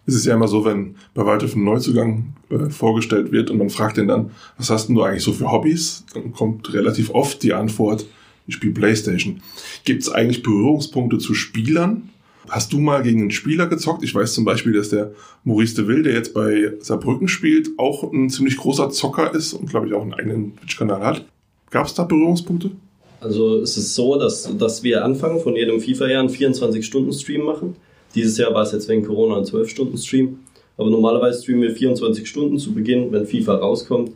ist 0.09 0.15
es 0.15 0.25
ja 0.25 0.33
immer 0.33 0.47
so, 0.47 0.65
wenn 0.65 0.95
bei 1.13 1.25
Waldhof 1.25 1.55
ein 1.55 1.63
Neuzugang 1.63 2.33
äh, 2.49 2.69
vorgestellt 2.69 3.31
wird 3.31 3.51
und 3.51 3.57
man 3.57 3.69
fragt 3.69 3.97
den 3.97 4.07
dann, 4.07 4.31
was 4.57 4.69
hast 4.69 4.87
denn 4.87 4.95
du 4.95 5.03
eigentlich 5.03 5.23
so 5.23 5.33
für 5.33 5.51
Hobbys? 5.51 6.03
Dann 6.13 6.33
kommt 6.33 6.73
relativ 6.73 7.11
oft 7.11 7.43
die 7.43 7.53
Antwort, 7.53 8.05
ich 8.47 8.55
spiele 8.55 8.73
Playstation. 8.73 9.41
Gibt 9.85 10.01
es 10.01 10.09
eigentlich 10.09 10.41
Berührungspunkte 10.41 11.19
zu 11.19 11.35
Spielern? 11.35 12.09
Hast 12.47 12.73
du 12.73 12.79
mal 12.79 13.03
gegen 13.03 13.21
einen 13.21 13.31
Spieler 13.31 13.67
gezockt? 13.67 14.03
Ich 14.03 14.15
weiß 14.15 14.33
zum 14.33 14.45
Beispiel, 14.45 14.73
dass 14.73 14.89
der 14.89 15.11
Maurice 15.43 15.75
de 15.75 15.87
Ville, 15.87 16.03
der 16.03 16.13
jetzt 16.13 16.33
bei 16.33 16.73
Saarbrücken 16.79 17.27
spielt, 17.27 17.69
auch 17.77 18.11
ein 18.11 18.29
ziemlich 18.29 18.57
großer 18.57 18.89
Zocker 18.89 19.33
ist 19.33 19.53
und 19.53 19.69
glaube 19.69 19.87
ich 19.87 19.93
auch 19.93 20.01
einen 20.01 20.13
eigenen 20.13 20.55
Twitch-Kanal 20.57 21.01
hat. 21.01 21.25
Gab 21.69 21.85
es 21.85 21.93
da 21.93 22.03
Berührungspunkte? 22.03 22.71
Also 23.21 23.61
es 23.61 23.77
ist 23.77 23.93
so, 23.95 24.17
dass, 24.17 24.49
dass 24.57 24.81
wir 24.83 25.03
anfangen 25.03 25.41
von 25.41 25.55
jedem 25.55 25.81
FIFA-Jahr 25.81 26.21
einen 26.21 26.29
24-Stunden-Stream 26.29 27.43
machen. 27.43 27.75
Dieses 28.15 28.37
Jahr 28.37 28.53
war 28.53 28.63
es 28.63 28.71
jetzt 28.71 28.87
wegen 28.87 29.05
Corona 29.05 29.37
ein 29.37 29.43
12-Stunden-Stream. 29.43 30.39
Aber 30.77 30.89
normalerweise 30.89 31.43
streamen 31.43 31.63
wir 31.63 31.71
24 31.71 32.27
Stunden 32.27 32.57
zu 32.57 32.73
Beginn, 32.73 33.11
wenn 33.11 33.25
FIFA 33.27 33.55
rauskommt. 33.55 34.11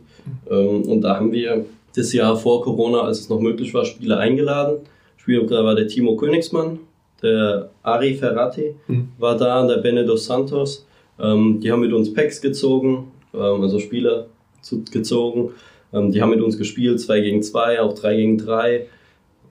Ähm, 0.50 0.82
und 0.82 1.02
da 1.02 1.16
haben 1.16 1.30
wir 1.30 1.66
das 1.94 2.12
Jahr 2.12 2.36
vor 2.36 2.62
Corona, 2.62 3.02
als 3.02 3.20
es 3.20 3.28
noch 3.28 3.40
möglich 3.40 3.74
war, 3.74 3.84
Spieler 3.84 4.18
eingeladen. 4.18 4.78
Spieler 5.18 5.64
war 5.64 5.74
der 5.74 5.88
Timo 5.88 6.16
Königsmann, 6.16 6.78
der 7.24 7.70
Ari 7.82 8.14
Ferrati 8.14 8.76
mhm. 8.86 9.08
war 9.18 9.36
da, 9.36 9.66
der 9.66 9.78
Benedo 9.78 10.16
Santos. 10.16 10.86
Ähm, 11.18 11.60
die 11.60 11.72
haben 11.72 11.80
mit 11.80 11.92
uns 11.92 12.12
Packs 12.12 12.40
gezogen, 12.40 13.12
ähm, 13.34 13.62
also 13.62 13.80
Spieler 13.80 14.26
gezogen. 14.90 15.50
die 15.92 16.22
haben 16.22 16.30
mit 16.30 16.40
uns 16.40 16.56
gespielt, 16.56 16.98
2 16.98 17.20
gegen 17.20 17.42
2, 17.42 17.82
auch 17.82 17.92
3 17.92 18.16
gegen 18.16 18.38
3. 18.38 18.86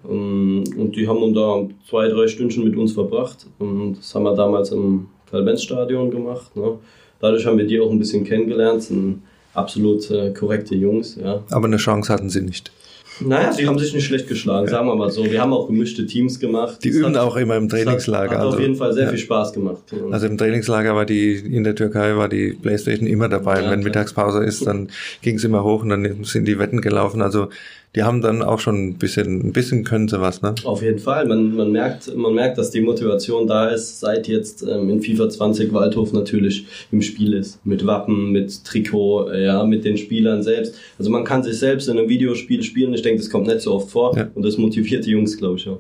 Ähm, 0.10 0.64
und 0.78 0.96
die 0.96 1.08
haben 1.08 1.34
da 1.34 1.68
zwei, 1.90 2.08
drei 2.08 2.28
Stunden 2.28 2.64
mit 2.64 2.76
uns 2.76 2.94
verbracht. 2.94 3.48
Und 3.60 3.98
das 3.98 4.14
haben 4.16 4.24
wir 4.24 4.36
damals 4.36 4.72
im 4.72 5.08
Karl-Benz-Stadion 5.30 6.12
gemacht. 6.12 6.56
Ne? 6.56 6.78
Dadurch 7.20 7.46
haben 7.46 7.58
wir 7.58 7.66
die 7.66 7.80
auch 7.80 7.90
ein 7.90 8.00
bisschen 8.00 8.24
kennengelernt. 8.24 8.80
Das 8.80 8.88
sind 8.88 9.22
absolut 9.54 10.10
äh, 10.12 10.32
korrekte 10.32 10.76
Jungs. 10.76 11.16
Ja. 11.16 11.44
Aber 11.52 11.68
eine 11.68 11.78
Chance 11.78 12.12
hatten 12.12 12.30
sie 12.30 12.42
nicht. 12.42 12.72
Naja, 13.20 13.52
sie 13.52 13.68
haben 13.68 13.78
sich 13.78 13.94
nicht 13.94 14.06
schlecht 14.06 14.28
geschlagen, 14.28 14.68
sagen 14.68 14.88
wir 14.88 14.96
mal 14.96 15.10
so. 15.10 15.24
Wir 15.26 15.42
haben 15.42 15.54
auch 15.54 15.68
gemischte 15.68 16.06
Teams 16.06 16.40
gemacht. 16.40 16.84
Die 16.84 16.90
das 16.90 16.98
üben 16.98 17.16
hat, 17.16 17.22
auch 17.22 17.36
immer 17.36 17.56
im 17.58 17.70
Trainingslager. 17.70 18.32
Hat, 18.32 18.38
hat 18.38 18.46
also, 18.46 18.58
auf 18.58 18.62
jeden 18.62 18.76
Fall 18.76 18.94
sehr 18.94 19.06
ja. 19.06 19.10
viel 19.10 19.20
Spaß 19.20 19.54
gemacht. 19.54 19.84
Also 20.12 20.28
im 20.28 20.38
Trainingslager 20.38 20.96
war 20.96 21.06
die, 21.06 21.34
in 21.34 21.64
der 21.64 21.76
Türkei 21.76 22.16
war 22.16 22.30
die 22.30 22.54
Playstation 22.54 23.08
immer 23.08 23.30
dabei. 23.30 23.62
Ja, 23.62 23.72
Wenn 23.72 23.82
Mittagspause 23.82 24.44
ist, 24.44 24.66
dann 24.66 24.90
ging 25.22 25.36
es 25.36 25.44
immer 25.44 25.64
hoch 25.64 25.84
und 25.84 25.90
dann 25.90 26.24
sind 26.24 26.46
die 26.48 26.60
Wetten 26.60 26.82
gelaufen. 26.82 27.22
Also 27.22 27.50
die 27.96 28.02
haben 28.02 28.22
dann 28.22 28.42
auch 28.42 28.60
schon 28.60 28.88
ein 28.88 28.94
bisschen, 28.96 29.48
ein 29.48 29.54
bisschen 29.54 29.84
können 29.84 30.08
sie 30.08 30.20
was, 30.20 30.42
ne? 30.42 30.56
Auf 30.64 30.82
jeden 30.82 30.98
Fall. 30.98 31.28
Man, 31.28 31.56
man, 31.56 31.72
merkt, 31.72 32.16
man 32.16 32.34
merkt, 32.34 32.58
dass 32.58 32.72
die 32.72 32.82
Motivation 32.82 33.46
da 33.46 33.68
ist, 33.68 34.00
seit 34.00 34.28
jetzt 34.28 34.64
ähm, 34.64 34.90
in 34.90 35.02
FIFA 35.02 35.30
20 35.30 35.74
Waldhof 35.74 36.12
natürlich 36.12 36.66
im 36.92 37.04
Spiel 37.04 37.34
ist. 37.34 37.64
Mit 37.66 37.86
Wappen, 37.86 38.32
mit 38.32 38.64
Trikot, 38.66 39.30
äh, 39.30 39.46
ja, 39.46 39.64
mit 39.64 39.86
den 39.86 39.98
Spielern 39.98 40.42
selbst. 40.42 40.76
Also 40.98 41.12
man 41.12 41.24
kann 41.24 41.44
sich 41.44 41.60
selbst 41.60 41.88
in 41.88 42.00
einem 42.00 42.10
Videospiel 42.10 42.64
spielen. 42.64 42.96
Ich 42.96 43.04
denke, 43.04 43.22
das 43.22 43.30
kommt 43.30 43.46
nicht 43.46 43.62
so 43.62 43.76
oft 43.76 43.92
vor. 43.92 44.18
Ja. 44.18 44.28
Und 44.34 44.44
das 44.44 44.58
motiviert 44.58 45.06
die 45.06 45.12
Jungs, 45.12 45.38
glaube 45.38 45.58
ich, 45.58 45.70
auch. 45.70 45.80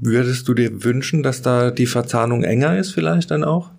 Würdest 0.00 0.48
du 0.48 0.54
dir 0.54 0.82
wünschen, 0.82 1.22
dass 1.22 1.42
da 1.42 1.70
die 1.70 1.86
Verzahnung 1.86 2.42
enger 2.42 2.76
ist, 2.76 2.90
vielleicht 2.90 3.30
dann 3.30 3.44
auch? 3.44 3.70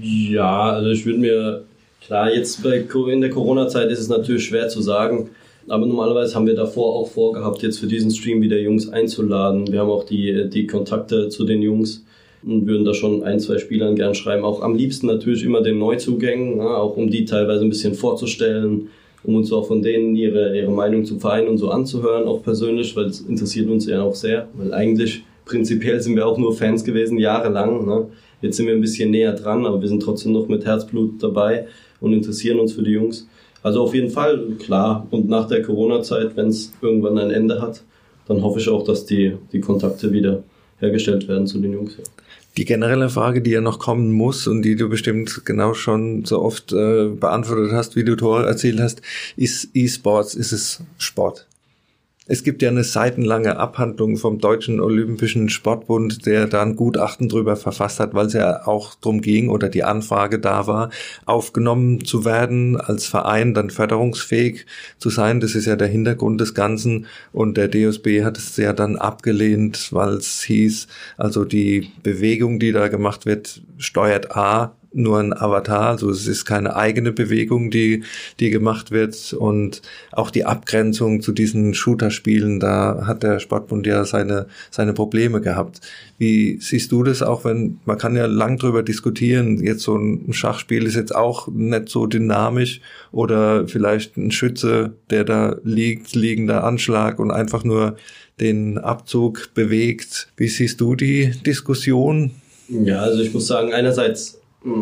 Ja, 0.00 0.70
also 0.70 0.90
ich 0.90 1.06
würde 1.06 1.18
mir, 1.18 1.64
klar, 2.04 2.32
jetzt 2.32 2.64
in 2.64 3.20
der 3.20 3.30
Corona-Zeit 3.30 3.90
ist 3.90 4.00
es 4.00 4.08
natürlich 4.08 4.44
schwer 4.44 4.68
zu 4.68 4.80
sagen, 4.82 5.30
aber 5.68 5.86
normalerweise 5.86 6.34
haben 6.34 6.46
wir 6.46 6.54
davor 6.54 6.94
auch 6.94 7.08
vorgehabt, 7.08 7.62
jetzt 7.62 7.78
für 7.78 7.86
diesen 7.86 8.10
Stream 8.10 8.42
wieder 8.42 8.58
Jungs 8.58 8.88
einzuladen. 8.88 9.70
Wir 9.70 9.80
haben 9.80 9.90
auch 9.90 10.04
die, 10.04 10.48
die 10.50 10.66
Kontakte 10.66 11.28
zu 11.28 11.44
den 11.44 11.62
Jungs 11.62 12.04
und 12.46 12.66
würden 12.66 12.84
da 12.84 12.94
schon 12.94 13.22
ein, 13.22 13.40
zwei 13.40 13.58
Spielern 13.58 13.96
gern 13.96 14.14
schreiben. 14.14 14.44
Auch 14.44 14.62
am 14.62 14.74
liebsten 14.74 15.06
natürlich 15.06 15.44
immer 15.44 15.62
den 15.62 15.78
Neuzugängen, 15.78 16.58
ja, 16.58 16.76
auch 16.76 16.96
um 16.96 17.10
die 17.10 17.24
teilweise 17.24 17.64
ein 17.64 17.70
bisschen 17.70 17.94
vorzustellen, 17.94 18.88
um 19.22 19.36
uns 19.36 19.52
auch 19.52 19.66
von 19.66 19.80
denen 19.82 20.14
ihre, 20.14 20.56
ihre 20.56 20.70
Meinung 20.70 21.04
zu 21.04 21.18
vereinen 21.18 21.48
und 21.48 21.58
so 21.58 21.70
anzuhören, 21.70 22.28
auch 22.28 22.42
persönlich, 22.42 22.94
weil 22.94 23.06
es 23.06 23.20
interessiert 23.22 23.68
uns 23.70 23.86
ja 23.86 24.02
auch 24.02 24.14
sehr. 24.14 24.48
Weil 24.54 24.74
eigentlich 24.74 25.24
prinzipiell 25.46 26.00
sind 26.00 26.16
wir 26.16 26.26
auch 26.26 26.38
nur 26.38 26.54
Fans 26.54 26.84
gewesen, 26.84 27.18
jahrelang. 27.18 27.86
Ne? 27.86 28.06
Jetzt 28.42 28.58
sind 28.58 28.66
wir 28.66 28.74
ein 28.74 28.80
bisschen 28.80 29.10
näher 29.10 29.32
dran, 29.32 29.64
aber 29.64 29.80
wir 29.80 29.88
sind 29.88 30.02
trotzdem 30.02 30.32
noch 30.32 30.48
mit 30.48 30.66
Herzblut 30.66 31.22
dabei 31.22 31.66
und 32.00 32.12
interessieren 32.12 32.58
uns 32.58 32.74
für 32.74 32.82
die 32.82 32.92
Jungs. 32.92 33.26
Also 33.64 33.82
auf 33.82 33.94
jeden 33.94 34.10
Fall, 34.10 34.46
klar. 34.58 35.06
Und 35.10 35.28
nach 35.28 35.48
der 35.48 35.62
Corona-Zeit, 35.62 36.36
wenn 36.36 36.48
es 36.48 36.70
irgendwann 36.82 37.18
ein 37.18 37.30
Ende 37.30 37.62
hat, 37.62 37.82
dann 38.28 38.42
hoffe 38.42 38.60
ich 38.60 38.68
auch, 38.68 38.84
dass 38.84 39.06
die, 39.06 39.36
die 39.52 39.60
Kontakte 39.60 40.12
wieder 40.12 40.42
hergestellt 40.80 41.28
werden 41.28 41.46
zu 41.46 41.58
den 41.58 41.72
Jungs. 41.72 41.96
Die 42.58 42.66
generelle 42.66 43.08
Frage, 43.08 43.40
die 43.40 43.50
ja 43.50 43.62
noch 43.62 43.78
kommen 43.78 44.12
muss 44.12 44.46
und 44.46 44.62
die 44.62 44.76
du 44.76 44.90
bestimmt 44.90 45.46
genau 45.46 45.72
schon 45.72 46.26
so 46.26 46.42
oft 46.42 46.72
äh, 46.72 47.08
beantwortet 47.08 47.72
hast, 47.72 47.96
wie 47.96 48.04
du 48.04 48.16
Tore 48.16 48.46
erzielt 48.46 48.80
hast, 48.80 49.00
ist 49.36 49.70
E-Sports, 49.72 50.34
ist 50.34 50.52
es 50.52 50.82
Sport? 50.98 51.46
Es 52.26 52.42
gibt 52.42 52.62
ja 52.62 52.70
eine 52.70 52.84
seitenlange 52.84 53.58
Abhandlung 53.58 54.16
vom 54.16 54.38
Deutschen 54.38 54.80
Olympischen 54.80 55.50
Sportbund, 55.50 56.24
der 56.24 56.46
da 56.46 56.62
ein 56.62 56.74
Gutachten 56.74 57.28
drüber 57.28 57.54
verfasst 57.54 58.00
hat, 58.00 58.14
weil 58.14 58.26
es 58.26 58.32
ja 58.32 58.66
auch 58.66 58.94
drum 58.94 59.20
ging 59.20 59.50
oder 59.50 59.68
die 59.68 59.84
Anfrage 59.84 60.38
da 60.38 60.66
war, 60.66 60.88
aufgenommen 61.26 62.02
zu 62.02 62.24
werden 62.24 62.80
als 62.80 63.04
Verein, 63.04 63.52
dann 63.52 63.68
förderungsfähig 63.68 64.64
zu 64.96 65.10
sein. 65.10 65.40
Das 65.40 65.54
ist 65.54 65.66
ja 65.66 65.76
der 65.76 65.88
Hintergrund 65.88 66.40
des 66.40 66.54
Ganzen. 66.54 67.04
Und 67.30 67.58
der 67.58 67.70
DSB 67.70 68.24
hat 68.24 68.38
es 68.38 68.56
ja 68.56 68.72
dann 68.72 68.96
abgelehnt, 68.96 69.92
weil 69.92 70.14
es 70.14 70.42
hieß, 70.44 70.86
also 71.18 71.44
die 71.44 71.92
Bewegung, 72.02 72.58
die 72.58 72.72
da 72.72 72.88
gemacht 72.88 73.26
wird, 73.26 73.60
steuert 73.76 74.34
A 74.34 74.74
nur 74.94 75.18
ein 75.18 75.32
Avatar, 75.32 75.88
also 75.88 76.10
es 76.10 76.26
ist 76.26 76.44
keine 76.44 76.76
eigene 76.76 77.12
Bewegung, 77.12 77.70
die, 77.70 78.04
die 78.40 78.50
gemacht 78.50 78.90
wird 78.90 79.32
und 79.32 79.82
auch 80.12 80.30
die 80.30 80.44
Abgrenzung 80.44 81.20
zu 81.20 81.32
diesen 81.32 81.74
Shooter-Spielen, 81.74 82.60
da 82.60 83.04
hat 83.06 83.22
der 83.22 83.40
Sportbund 83.40 83.86
ja 83.86 84.04
seine, 84.04 84.46
seine 84.70 84.92
Probleme 84.92 85.40
gehabt. 85.40 85.80
Wie 86.18 86.58
siehst 86.60 86.92
du 86.92 87.02
das 87.02 87.22
auch, 87.22 87.44
wenn, 87.44 87.80
man 87.84 87.98
kann 87.98 88.16
ja 88.16 88.26
lang 88.26 88.58
drüber 88.58 88.82
diskutieren, 88.82 89.62
jetzt 89.62 89.82
so 89.82 89.96
ein 89.96 90.32
Schachspiel 90.32 90.84
ist 90.86 90.94
jetzt 90.94 91.14
auch 91.14 91.48
nicht 91.48 91.88
so 91.88 92.06
dynamisch 92.06 92.80
oder 93.12 93.66
vielleicht 93.68 94.16
ein 94.16 94.30
Schütze, 94.30 94.94
der 95.10 95.24
da 95.24 95.56
liegt, 95.64 96.14
liegender 96.14 96.64
Anschlag 96.64 97.18
und 97.18 97.30
einfach 97.30 97.64
nur 97.64 97.96
den 98.40 98.78
Abzug 98.78 99.50
bewegt. 99.54 100.28
Wie 100.36 100.48
siehst 100.48 100.80
du 100.80 100.94
die 100.94 101.32
Diskussion? 101.46 102.32
Ja, 102.68 103.00
also 103.00 103.22
ich 103.22 103.32
muss 103.32 103.46
sagen, 103.46 103.72
einerseits 103.72 104.40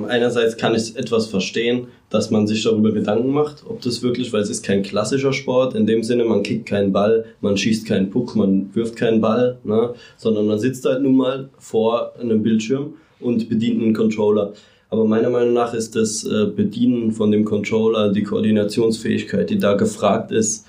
einerseits 0.08 0.56
kann 0.56 0.74
ich 0.74 0.96
etwas 0.96 1.26
verstehen, 1.26 1.88
dass 2.08 2.30
man 2.30 2.46
sich 2.46 2.62
darüber 2.62 2.92
Gedanken 2.92 3.30
macht, 3.30 3.64
ob 3.66 3.80
das 3.82 4.02
wirklich, 4.02 4.32
weil 4.32 4.42
es 4.42 4.50
ist 4.50 4.64
kein 4.64 4.82
klassischer 4.82 5.32
Sport, 5.32 5.74
in 5.74 5.86
dem 5.86 6.02
Sinne, 6.02 6.24
man 6.24 6.42
kickt 6.42 6.66
keinen 6.66 6.92
Ball, 6.92 7.24
man 7.40 7.56
schießt 7.56 7.86
keinen 7.86 8.10
Puck, 8.10 8.36
man 8.36 8.70
wirft 8.74 8.96
keinen 8.96 9.20
Ball, 9.20 9.58
ne, 9.64 9.94
sondern 10.16 10.46
man 10.46 10.58
sitzt 10.58 10.84
halt 10.84 11.02
nun 11.02 11.16
mal 11.16 11.50
vor 11.58 12.12
einem 12.20 12.42
Bildschirm 12.42 12.94
und 13.18 13.48
bedient 13.48 13.82
einen 13.82 13.94
Controller. 13.94 14.52
Aber 14.88 15.04
meiner 15.04 15.30
Meinung 15.30 15.54
nach 15.54 15.72
ist 15.74 15.96
das 15.96 16.22
äh, 16.24 16.46
Bedienen 16.54 17.12
von 17.12 17.30
dem 17.30 17.44
Controller, 17.44 18.12
die 18.12 18.22
Koordinationsfähigkeit, 18.22 19.48
die 19.48 19.58
da 19.58 19.74
gefragt 19.74 20.30
ist, 20.30 20.66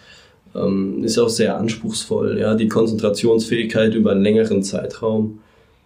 ähm, 0.55 1.03
ist 1.03 1.19
auch 1.19 1.29
sehr 1.29 1.57
anspruchsvoll. 1.57 2.39
Ja, 2.39 2.55
die 2.55 2.69
Konzentrationsfähigkeit 2.69 3.93
über 3.93 4.11
einen 4.11 4.23
längeren 4.23 4.63
Zeitraum 4.63 5.39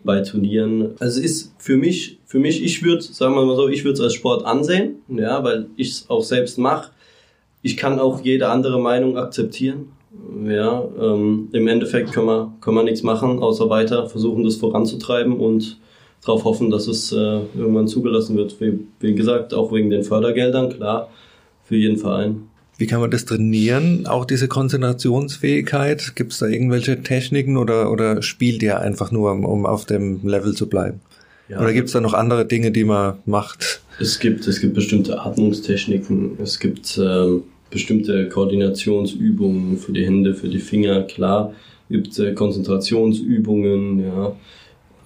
bei 0.08 0.22
Turnieren. 0.22 0.96
Also 1.00 1.20
es 1.20 1.26
ist 1.26 1.54
für 1.60 1.78
mich, 1.78 2.18
für 2.26 2.40
mich, 2.40 2.64
ich 2.64 2.82
würde, 2.82 3.04
sagen 3.04 3.36
wir 3.36 3.46
mal 3.46 3.56
so, 3.56 3.68
ich 3.68 3.84
würde 3.84 3.94
es 3.94 4.02
als 4.02 4.16
Sport 4.16 4.44
ansehen, 4.46 4.96
ja, 5.08 5.44
weil 5.44 5.68
ich 5.76 5.90
es 5.90 6.10
auch 6.10 6.24
selbst 6.24 6.58
mache. 6.58 6.90
Ich 7.62 7.78
kann 7.78 8.00
auch 8.00 8.24
jede 8.24 8.48
andere 8.48 8.80
Meinung 8.80 9.18
akzeptieren. 9.18 9.92
Ja, 10.48 10.84
ähm, 11.00 11.50
im 11.52 11.68
Endeffekt 11.68 12.12
können 12.12 12.26
wir, 12.26 12.54
können 12.62 12.78
wir 12.78 12.84
nichts 12.84 13.04
machen, 13.04 13.40
außer 13.40 13.70
weiter 13.70 14.08
versuchen, 14.08 14.44
das 14.44 14.56
voranzutreiben 14.56 15.38
und 15.38 15.78
darauf 16.26 16.44
hoffen, 16.46 16.72
dass 16.72 16.88
es 16.88 17.12
äh, 17.12 17.42
irgendwann 17.56 17.88
zugelassen 17.88 18.36
wird. 18.36 18.60
Wie, 18.60 18.80
wie 19.00 19.14
gesagt, 19.14 19.54
auch 19.54 19.72
wegen 19.72 19.92
den 19.92 20.04
Fördergeldern, 20.04 20.70
klar, 20.70 21.10
für 21.64 21.76
jeden 21.76 21.98
Verein. 21.98 22.50
Wie 22.78 22.86
kann 22.86 23.02
man 23.02 23.10
das 23.10 23.26
trainieren? 23.26 24.06
Auch 24.06 24.26
diese 24.26 24.48
Konzentrationsfähigkeit? 24.48 26.16
Gibt 26.16 26.34
es 26.34 26.40
da 26.40 26.46
irgendwelche 26.46 27.02
Techniken 27.02 27.58
oder, 27.58 27.92
oder 27.92 28.22
spielt 28.22 28.62
ihr 28.62 28.80
einfach 28.80 29.12
nur, 29.12 29.32
um, 29.32 29.66
auf 29.66 29.86
dem 29.86 30.28
Level 30.28 30.54
zu 30.54 30.70
bleiben? 30.70 31.02
Ja. 31.50 31.60
Oder 31.60 31.74
gibt 31.74 31.88
es 31.88 31.94
da 31.94 32.02
noch 32.02 32.14
andere 32.14 32.46
Dinge, 32.46 32.72
die 32.72 32.84
man 32.84 33.16
macht? 33.26 33.82
Es 34.00 34.20
gibt, 34.20 34.46
es 34.48 34.60
gibt 34.60 34.76
bestimmte 34.76 35.20
Atmungstechniken, 35.20 36.38
es 36.44 36.60
gibt 36.60 37.00
ähm, 37.02 37.44
bestimmte 37.72 38.30
Koordinationsübungen 38.30 39.78
für 39.78 39.94
die 39.94 40.06
Hände, 40.06 40.36
für 40.36 40.50
die 40.50 40.60
Finger, 40.60 41.04
klar. 41.04 41.54
Es 41.90 41.96
gibt 41.96 42.20
äh, 42.20 42.34
Konzentrationsübungen, 42.34 44.00
ja. 44.06 44.36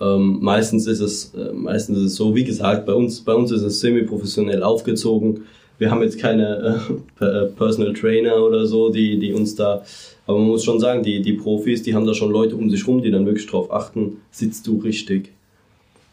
Ähm, 0.01 0.39
meistens 0.41 0.87
ist 0.87 0.99
es, 0.99 1.33
äh, 1.35 1.53
meistens 1.53 1.99
ist 1.99 2.05
es 2.05 2.15
so, 2.15 2.35
wie 2.35 2.43
gesagt, 2.43 2.85
bei 2.85 2.93
uns, 2.93 3.21
bei 3.21 3.33
uns 3.33 3.51
ist 3.51 3.61
es 3.61 3.79
semi-professionell 3.79 4.63
aufgezogen 4.63 5.43
wir 5.81 5.89
haben 5.89 6.03
jetzt 6.03 6.19
keine 6.19 6.79
äh, 7.19 7.25
äh, 7.25 7.45
Personal 7.47 7.93
Trainer 7.93 8.43
oder 8.43 8.67
so, 8.67 8.91
die, 8.91 9.17
die 9.17 9.33
uns 9.33 9.55
da, 9.55 9.83
aber 10.27 10.37
man 10.37 10.49
muss 10.49 10.63
schon 10.63 10.79
sagen, 10.79 11.01
die, 11.01 11.23
die 11.23 11.33
Profis, 11.33 11.81
die 11.81 11.95
haben 11.95 12.05
da 12.05 12.13
schon 12.13 12.31
Leute 12.31 12.55
um 12.55 12.69
sich 12.69 12.85
rum, 12.85 13.01
die 13.01 13.09
dann 13.09 13.25
wirklich 13.25 13.47
drauf 13.47 13.73
achten, 13.73 14.17
sitzt 14.29 14.67
du 14.67 14.77
richtig. 14.77 15.31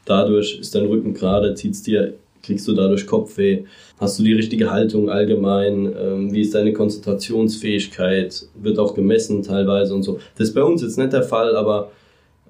Dadurch 0.06 0.58
ist 0.58 0.74
dein 0.74 0.86
Rücken 0.86 1.12
gerade, 1.12 1.52
zieht's 1.52 1.82
dir, 1.82 2.14
kriegst 2.42 2.66
du 2.66 2.72
dadurch 2.72 3.06
Kopfweh, 3.06 3.64
hast 4.00 4.18
du 4.18 4.22
die 4.22 4.32
richtige 4.32 4.70
Haltung 4.70 5.10
allgemein, 5.10 5.94
ähm, 6.00 6.32
wie 6.32 6.40
ist 6.40 6.54
deine 6.54 6.72
Konzentrationsfähigkeit, 6.72 8.46
wird 8.54 8.78
auch 8.78 8.94
gemessen 8.94 9.42
teilweise 9.42 9.94
und 9.94 10.02
so. 10.02 10.18
Das 10.38 10.48
ist 10.48 10.54
bei 10.54 10.62
uns 10.62 10.80
jetzt 10.80 10.96
nicht 10.96 11.12
der 11.12 11.24
Fall, 11.24 11.54
aber 11.54 11.90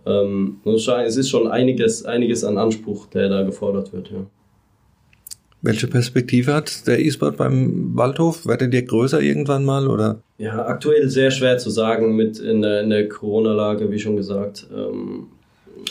ähm, 0.07 0.61
es 0.65 1.17
ist 1.17 1.31
schon 1.31 1.49
einiges, 1.49 2.05
einiges 2.05 2.45
an 2.45 2.59
Anspruch, 2.59 3.07
der 3.07 3.29
da 3.29 3.43
gefordert 3.43 3.93
wird, 3.93 4.13
ja. 4.13 4.25
Welche 5.61 5.89
Perspektive 5.89 6.55
hat 6.55 6.87
der 6.87 7.01
E-Sport 7.01 7.37
beim 7.37 7.97
Waldhof? 7.97 8.47
Werdet 8.47 8.73
ihr 8.75 8.83
größer 8.83 9.21
irgendwann 9.21 9.65
mal 9.65 9.89
oder? 9.89 10.23
Ja, 10.39 10.67
aktuell 10.67 11.09
sehr 11.09 11.33
schwer 11.33 11.59
zu 11.59 11.71
sagen 11.71 12.15
mit 12.15 12.39
in 12.39 12.63
der, 12.63 12.85
der 12.87 13.09
Corona-Lage, 13.09 13.91
wie 13.91 13.99
schon 13.99 14.17
gesagt. 14.17 14.69
Ähm, 14.73 15.27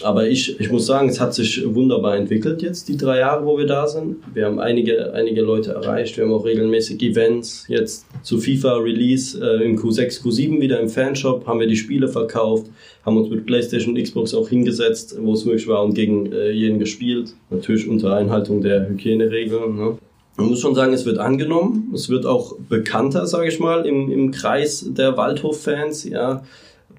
aber 0.04 0.28
ich, 0.28 0.60
ich 0.60 0.72
muss 0.72 0.86
sagen, 0.86 1.10
es 1.10 1.20
hat 1.20 1.34
sich 1.34 1.64
wunderbar 1.66 2.16
entwickelt 2.16 2.62
jetzt, 2.62 2.88
die 2.88 2.98
drei 2.98 3.20
Jahre, 3.20 3.46
wo 3.46 3.58
wir 3.58 3.66
da 3.66 3.88
sind. 3.88 4.18
Wir 4.34 4.46
haben 4.46 4.60
einige, 4.60 5.14
einige 5.14 5.42
Leute 5.42 5.72
erreicht. 5.72 6.18
Wir 6.18 6.26
haben 6.26 6.34
auch 6.34 6.46
regelmäßig 6.46 7.02
Events. 7.02 7.66
Jetzt 7.68 8.06
zu 8.24 8.40
FIFA 8.40 8.78
Release 8.78 9.40
äh, 9.40 9.64
im 9.64 9.78
Q6, 9.78 10.22
Q7 10.22 10.62
wieder 10.62 10.80
im 10.80 10.90
Fanshop 10.90 11.46
haben 11.48 11.60
wir 11.60 11.68
die 11.68 11.76
Spiele 11.76 12.08
verkauft, 12.08 12.68
haben 13.06 13.18
uns 13.18 13.30
mit 13.30 13.46
PlayStation 13.46 13.96
und 13.96 14.02
Xbox 14.02 14.34
auch 14.34 14.50
hingesetzt, 14.50 15.18
wo 15.20 15.34
es 15.34 15.46
möglich 15.46 15.68
war 15.68 15.84
und 15.84 15.94
gegen 15.94 16.32
äh, 16.32 16.52
jeden 16.52 16.80
gespielt. 16.80 17.34
Natürlich 17.50 17.88
unter 17.88 18.16
Einhaltung 18.16 18.62
der 18.62 18.90
Hygieneregeln. 18.90 19.76
Ne? 19.76 19.98
Man 20.38 20.50
muss 20.50 20.60
schon 20.60 20.76
sagen, 20.76 20.94
es 20.94 21.06
wird 21.06 21.18
angenommen. 21.18 21.92
Es 21.96 22.10
wird 22.10 22.26
auch 22.26 22.56
bekannter, 22.70 23.26
sage 23.26 23.48
ich 23.48 23.60
mal, 23.60 23.86
im, 23.86 24.12
im 24.12 24.32
Kreis 24.32 24.86
der 24.88 25.18
Waldhof-Fans. 25.18 26.04
Ja 26.04 26.44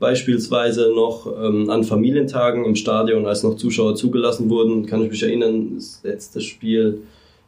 beispielsweise 0.00 0.92
noch 0.94 1.26
ähm, 1.42 1.70
an 1.70 1.84
Familientagen 1.84 2.64
im 2.64 2.76
Stadion, 2.76 3.26
als 3.26 3.42
noch 3.42 3.56
Zuschauer 3.56 3.94
zugelassen 3.94 4.48
wurden, 4.50 4.86
kann 4.86 5.02
ich 5.02 5.10
mich 5.10 5.22
erinnern, 5.22 5.72
das 5.76 6.00
letzte 6.04 6.40
Spiel, 6.40 7.00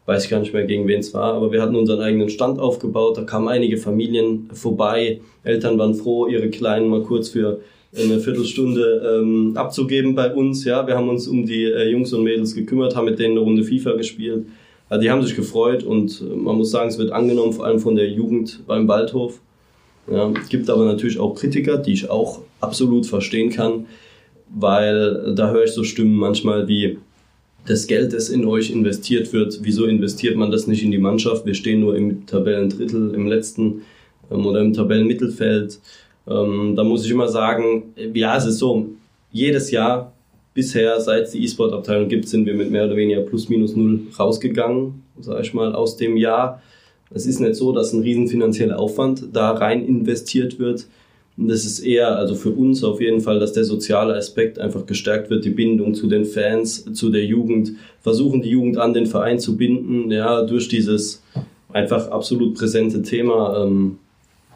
weiß 0.06 0.24
ich 0.24 0.30
gar 0.30 0.40
nicht 0.40 0.52
mehr 0.52 0.64
gegen 0.64 0.88
wen 0.88 1.00
es 1.00 1.14
war, 1.14 1.34
aber 1.34 1.52
wir 1.52 1.62
hatten 1.62 1.76
unseren 1.76 2.00
eigenen 2.00 2.28
Stand 2.28 2.58
aufgebaut, 2.58 3.16
da 3.16 3.22
kamen 3.22 3.48
einige 3.48 3.76
Familien 3.76 4.50
vorbei, 4.52 5.20
Eltern 5.44 5.78
waren 5.78 5.94
froh, 5.94 6.26
ihre 6.26 6.50
Kleinen 6.50 6.88
mal 6.88 7.02
kurz 7.02 7.28
für 7.28 7.60
eine 7.96 8.20
Viertelstunde 8.20 9.20
ähm, 9.20 9.56
abzugeben 9.56 10.14
bei 10.14 10.32
uns. 10.32 10.64
Ja, 10.64 10.86
wir 10.86 10.96
haben 10.96 11.08
uns 11.08 11.26
um 11.26 11.44
die 11.44 11.64
äh, 11.64 11.88
Jungs 11.90 12.12
und 12.12 12.22
Mädels 12.22 12.54
gekümmert, 12.54 12.94
haben 12.94 13.06
mit 13.06 13.18
denen 13.18 13.32
eine 13.32 13.40
Runde 13.40 13.64
FIFA 13.64 13.92
gespielt. 13.92 14.46
Also 14.88 15.02
die 15.02 15.10
haben 15.10 15.22
sich 15.22 15.34
gefreut 15.34 15.82
und 15.82 16.20
äh, 16.20 16.36
man 16.36 16.56
muss 16.56 16.70
sagen, 16.70 16.88
es 16.88 16.98
wird 16.98 17.12
angenommen, 17.12 17.52
vor 17.52 17.66
allem 17.66 17.80
von 17.80 17.96
der 17.96 18.08
Jugend 18.08 18.60
beim 18.66 18.86
Waldhof. 18.86 19.40
Ja, 20.10 20.32
gibt 20.48 20.68
aber 20.68 20.84
natürlich 20.84 21.18
auch 21.18 21.34
Kritiker, 21.34 21.78
die 21.78 21.92
ich 21.92 22.10
auch 22.10 22.40
absolut 22.60 23.06
verstehen 23.06 23.50
kann, 23.50 23.86
weil 24.48 25.34
da 25.34 25.50
höre 25.52 25.64
ich 25.64 25.72
so 25.72 25.84
Stimmen 25.84 26.16
manchmal 26.16 26.66
wie, 26.66 26.98
das 27.66 27.86
Geld, 27.86 28.12
das 28.12 28.28
in 28.28 28.44
euch 28.46 28.70
investiert 28.70 29.32
wird, 29.32 29.60
wieso 29.62 29.84
investiert 29.86 30.36
man 30.36 30.50
das 30.50 30.66
nicht 30.66 30.82
in 30.82 30.90
die 30.90 30.98
Mannschaft? 30.98 31.46
Wir 31.46 31.54
stehen 31.54 31.80
nur 31.80 31.96
im 31.96 32.26
Tabellendrittel, 32.26 33.14
im 33.14 33.26
letzten 33.26 33.82
ähm, 34.30 34.46
oder 34.46 34.60
im 34.60 34.72
Tabellenmittelfeld. 34.72 35.78
Ähm, 36.26 36.74
da 36.76 36.84
muss 36.84 37.04
ich 37.04 37.10
immer 37.10 37.28
sagen, 37.28 37.94
ja, 38.14 38.36
es 38.36 38.46
ist 38.46 38.58
so, 38.58 38.88
jedes 39.32 39.70
Jahr 39.70 40.12
bisher, 40.54 41.00
seit 41.00 41.24
es 41.24 41.30
die 41.32 41.44
E-Sport-Abteilung 41.44 42.08
gibt, 42.08 42.28
sind 42.28 42.46
wir 42.46 42.54
mit 42.54 42.70
mehr 42.70 42.86
oder 42.86 42.96
weniger 42.96 43.20
plus 43.20 43.48
minus 43.48 43.76
null 43.76 44.00
rausgegangen, 44.18 45.02
sage 45.20 45.42
ich 45.42 45.54
mal, 45.54 45.74
aus 45.74 45.96
dem 45.96 46.16
Jahr. 46.16 46.60
Es 47.12 47.26
ist 47.26 47.40
nicht 47.40 47.56
so, 47.56 47.72
dass 47.72 47.92
ein 47.92 48.02
riesen 48.02 48.28
finanzieller 48.28 48.78
Aufwand 48.78 49.28
da 49.32 49.50
rein 49.50 49.84
investiert 49.84 50.58
wird. 50.58 50.86
Und 51.36 51.48
das 51.48 51.64
ist 51.64 51.80
eher, 51.80 52.16
also 52.16 52.34
für 52.34 52.50
uns 52.50 52.84
auf 52.84 53.00
jeden 53.00 53.20
Fall, 53.20 53.40
dass 53.40 53.52
der 53.52 53.64
soziale 53.64 54.14
Aspekt 54.14 54.58
einfach 54.58 54.86
gestärkt 54.86 55.30
wird, 55.30 55.44
die 55.44 55.50
Bindung 55.50 55.94
zu 55.94 56.06
den 56.06 56.24
Fans, 56.24 56.84
zu 56.92 57.10
der 57.10 57.24
Jugend, 57.24 57.72
versuchen 58.02 58.42
die 58.42 58.50
Jugend 58.50 58.76
an 58.78 58.94
den 58.94 59.06
Verein 59.06 59.38
zu 59.38 59.56
binden, 59.56 60.10
ja, 60.10 60.42
durch 60.42 60.68
dieses 60.68 61.22
einfach 61.72 62.08
absolut 62.08 62.54
präsente 62.54 63.02
Thema, 63.02 63.64
ähm, 63.64 63.98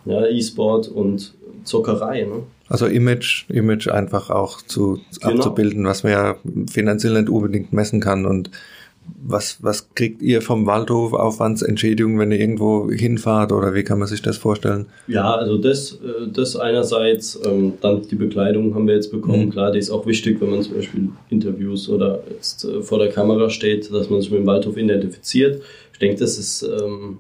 ja, 0.05 0.27
E-Sport 0.27 0.89
und 0.89 1.35
Zockerei, 1.65 2.25
ne? 2.25 2.43
Also 2.69 2.87
Image, 2.87 3.45
Image 3.51 3.89
einfach 3.89 4.31
auch 4.31 4.63
zu 4.63 4.99
genau. 5.21 5.37
abzubilden, 5.37 5.85
was 5.85 6.03
man 6.03 6.13
ja 6.13 6.37
finanziell 6.71 7.15
nicht 7.15 7.29
unbedingt 7.29 7.73
messen 7.73 8.01
kann 8.01 8.25
und 8.25 8.51
was, 9.07 9.63
was 9.63 9.95
kriegt 9.95 10.23
ihr 10.23 10.43
vom 10.43 10.67
Waldhof 10.67 11.13
Aufwandsentschädigung, 11.13 12.19
wenn 12.19 12.33
ihr 12.33 12.41
irgendwo 12.41 12.91
hinfahrt 12.91 13.53
oder 13.53 13.75
wie 13.75 13.83
kann 13.83 13.99
man 13.99 14.09
sich 14.09 14.23
das 14.23 14.37
vorstellen? 14.37 14.87
Ja, 15.07 15.35
also 15.35 15.59
das, 15.59 15.93
äh, 15.93 16.29
das 16.33 16.57
einerseits, 16.57 17.39
ähm, 17.45 17.75
dann 17.81 18.03
die 18.03 18.17
Bekleidung 18.17 18.75
haben 18.75 18.87
wir 18.87 18.95
jetzt 18.95 19.11
bekommen. 19.11 19.47
Mhm. 19.47 19.51
Klar, 19.51 19.73
die 19.73 19.79
ist 19.79 19.91
auch 19.91 20.07
wichtig, 20.07 20.41
wenn 20.41 20.51
man 20.51 20.63
zum 20.63 20.75
Beispiel 20.75 21.09
Interviews 21.31 21.89
oder 21.89 22.23
jetzt 22.31 22.65
äh, 22.65 22.83
vor 22.83 22.99
der 22.99 23.09
Kamera 23.09 23.51
steht, 23.51 23.93
dass 23.93 24.11
man 24.11 24.21
sich 24.21 24.31
mit 24.31 24.41
dem 24.41 24.47
Waldhof 24.47 24.77
identifiziert. 24.77 25.63
Ich 25.93 25.99
denke, 25.99 26.21
das 26.21 26.39
ist 26.39 26.63
ähm, 26.63 27.19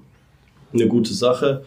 eine 0.72 0.88
gute 0.88 1.14
Sache. 1.14 1.64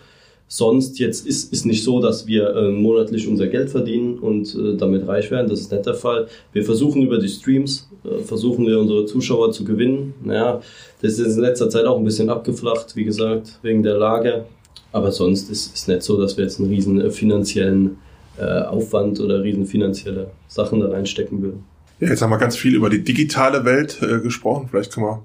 Sonst 0.47 0.99
jetzt 0.99 1.27
ist 1.27 1.51
ist 1.51 1.65
nicht 1.65 1.83
so, 1.83 2.01
dass 2.01 2.27
wir 2.27 2.55
äh, 2.55 2.71
monatlich 2.71 3.27
unser 3.27 3.47
Geld 3.47 3.69
verdienen 3.69 4.17
und 4.19 4.55
äh, 4.55 4.77
damit 4.77 5.07
reich 5.07 5.29
werden. 5.31 5.49
Das 5.49 5.59
ist 5.59 5.71
nicht 5.71 5.85
der 5.85 5.93
Fall. 5.93 6.27
Wir 6.53 6.63
versuchen 6.63 7.03
über 7.03 7.17
die 7.17 7.27
Streams, 7.27 7.89
äh, 8.03 8.19
versuchen 8.23 8.65
wir 8.65 8.79
unsere 8.79 9.05
Zuschauer 9.05 9.51
zu 9.51 9.65
gewinnen. 9.65 10.13
Ja, 10.25 10.61
das 11.01 11.19
ist 11.19 11.35
in 11.35 11.41
letzter 11.41 11.69
Zeit 11.69 11.85
auch 11.85 11.97
ein 11.97 12.05
bisschen 12.05 12.29
abgeflacht, 12.29 12.95
wie 12.95 13.03
gesagt, 13.03 13.59
wegen 13.61 13.83
der 13.83 13.97
Lage. 13.97 14.45
Aber 14.91 15.11
sonst 15.11 15.49
ist 15.49 15.75
es 15.75 15.87
nicht 15.87 16.01
so, 16.01 16.19
dass 16.19 16.37
wir 16.37 16.45
jetzt 16.45 16.59
einen 16.59 16.69
riesen 16.69 17.01
äh, 17.01 17.11
finanziellen 17.11 17.97
äh, 18.37 18.61
Aufwand 18.61 19.19
oder 19.19 19.43
riesen 19.43 19.65
finanzielle 19.65 20.31
Sachen 20.47 20.79
da 20.79 20.89
reinstecken 20.89 21.41
würden. 21.41 21.63
Ja, 21.99 22.09
jetzt 22.09 22.21
haben 22.21 22.29
wir 22.29 22.37
ganz 22.37 22.55
viel 22.55 22.75
über 22.75 22.89
die 22.89 23.03
digitale 23.03 23.65
Welt 23.65 23.99
äh, 24.01 24.19
gesprochen. 24.19 24.67
Vielleicht 24.69 24.93
können 24.93 25.07
wir 25.07 25.23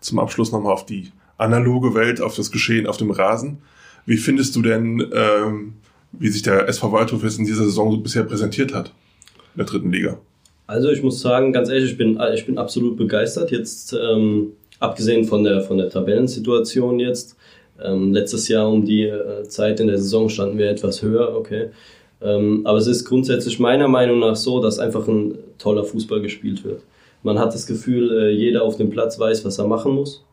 zum 0.00 0.18
Abschluss 0.18 0.52
nochmal 0.52 0.72
auf 0.72 0.84
die 0.84 1.12
analoge 1.36 1.94
Welt, 1.94 2.20
auf 2.20 2.34
das 2.34 2.50
Geschehen 2.50 2.86
auf 2.86 2.96
dem 2.96 3.10
Rasen. 3.10 3.58
Wie 4.08 4.16
findest 4.16 4.56
du 4.56 4.62
denn, 4.62 5.06
ähm, 5.12 5.74
wie 6.12 6.28
sich 6.28 6.40
der 6.40 6.66
SV 6.66 6.92
Waldhof 6.92 7.22
jetzt 7.24 7.38
in 7.38 7.44
dieser 7.44 7.64
Saison 7.64 7.90
so 7.90 7.98
bisher 7.98 8.22
präsentiert 8.22 8.72
hat 8.72 8.94
in 9.54 9.58
der 9.58 9.66
dritten 9.66 9.92
Liga? 9.92 10.18
Also 10.66 10.88
ich 10.88 11.02
muss 11.02 11.20
sagen, 11.20 11.52
ganz 11.52 11.68
ehrlich, 11.68 11.90
ich 11.90 11.98
bin, 11.98 12.18
ich 12.34 12.46
bin 12.46 12.56
absolut 12.56 12.96
begeistert. 12.96 13.50
Jetzt 13.50 13.92
ähm, 13.92 14.52
abgesehen 14.80 15.26
von 15.26 15.44
der, 15.44 15.60
von 15.60 15.76
der 15.76 15.90
Tabellensituation 15.90 16.98
jetzt. 17.00 17.36
Ähm, 17.84 18.14
letztes 18.14 18.48
Jahr 18.48 18.70
um 18.70 18.86
die 18.86 19.02
äh, 19.02 19.42
Zeit 19.46 19.78
in 19.78 19.88
der 19.88 19.98
Saison 19.98 20.30
standen 20.30 20.56
wir 20.56 20.70
etwas 20.70 21.02
höher, 21.02 21.36
okay. 21.36 21.68
Ähm, 22.22 22.62
aber 22.64 22.78
es 22.78 22.86
ist 22.86 23.04
grundsätzlich 23.04 23.58
meiner 23.58 23.88
Meinung 23.88 24.20
nach 24.20 24.36
so, 24.36 24.62
dass 24.62 24.78
einfach 24.78 25.06
ein 25.06 25.34
toller 25.58 25.84
Fußball 25.84 26.22
gespielt 26.22 26.64
wird. 26.64 26.80
Man 27.22 27.38
hat 27.38 27.52
das 27.52 27.66
Gefühl, 27.66 28.10
äh, 28.18 28.30
jeder 28.30 28.62
auf 28.62 28.78
dem 28.78 28.88
Platz 28.88 29.18
weiß, 29.18 29.44
was 29.44 29.58
er 29.58 29.66
machen 29.66 29.92
muss. 29.92 30.24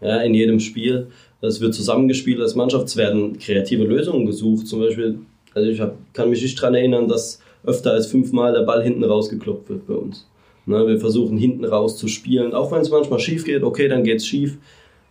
Ja, 0.00 0.16
in 0.18 0.32
jedem 0.32 0.60
Spiel. 0.60 1.08
Es 1.40 1.60
wird 1.60 1.74
zusammengespielt 1.74 2.40
als 2.40 2.54
Mannschaft. 2.54 2.88
Es 2.88 2.96
werden 2.96 3.38
kreative 3.38 3.84
Lösungen 3.84 4.26
gesucht. 4.26 4.66
Zum 4.66 4.80
Beispiel, 4.80 5.20
also 5.54 5.68
ich 5.68 5.80
hab, 5.80 5.96
kann 6.12 6.30
mich 6.30 6.42
nicht 6.42 6.58
daran 6.58 6.74
erinnern, 6.74 7.08
dass 7.08 7.40
öfter 7.64 7.92
als 7.92 8.06
fünfmal 8.06 8.52
der 8.52 8.62
Ball 8.62 8.82
hinten 8.82 9.04
rausgekloppt 9.04 9.68
wird 9.68 9.86
bei 9.86 9.94
uns. 9.94 10.26
Ne, 10.66 10.86
wir 10.86 11.00
versuchen 11.00 11.38
hinten 11.38 11.64
raus 11.64 11.96
zu 11.96 12.08
spielen, 12.08 12.52
auch 12.52 12.70
wenn 12.70 12.82
es 12.82 12.90
manchmal 12.90 13.20
schief 13.20 13.44
geht, 13.44 13.62
okay, 13.62 13.88
dann 13.88 14.04
geht 14.04 14.18
es 14.18 14.26
schief. 14.26 14.58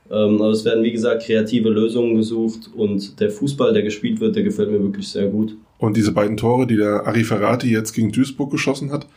Ähm, 0.09 0.41
aber 0.41 0.51
es 0.51 0.63
werden, 0.63 0.83
wie 0.83 0.91
gesagt, 0.91 1.23
kreative 1.23 1.69
Lösungen 1.69 2.15
gesucht 2.15 2.69
und 2.75 3.19
der 3.19 3.31
Fußball, 3.31 3.73
der 3.73 3.81
gespielt 3.81 4.19
wird, 4.19 4.35
der 4.35 4.43
gefällt 4.43 4.69
mir 4.69 4.81
wirklich 4.81 5.07
sehr 5.07 5.27
gut. 5.27 5.55
Und 5.79 5.97
diese 5.97 6.11
beiden 6.11 6.37
Tore, 6.37 6.67
die 6.67 6.77
der 6.77 7.07
Ariferati 7.07 7.71
jetzt 7.71 7.93
gegen 7.93 8.11
Duisburg 8.11 8.51
geschossen 8.51 8.91
hat, 8.91 9.07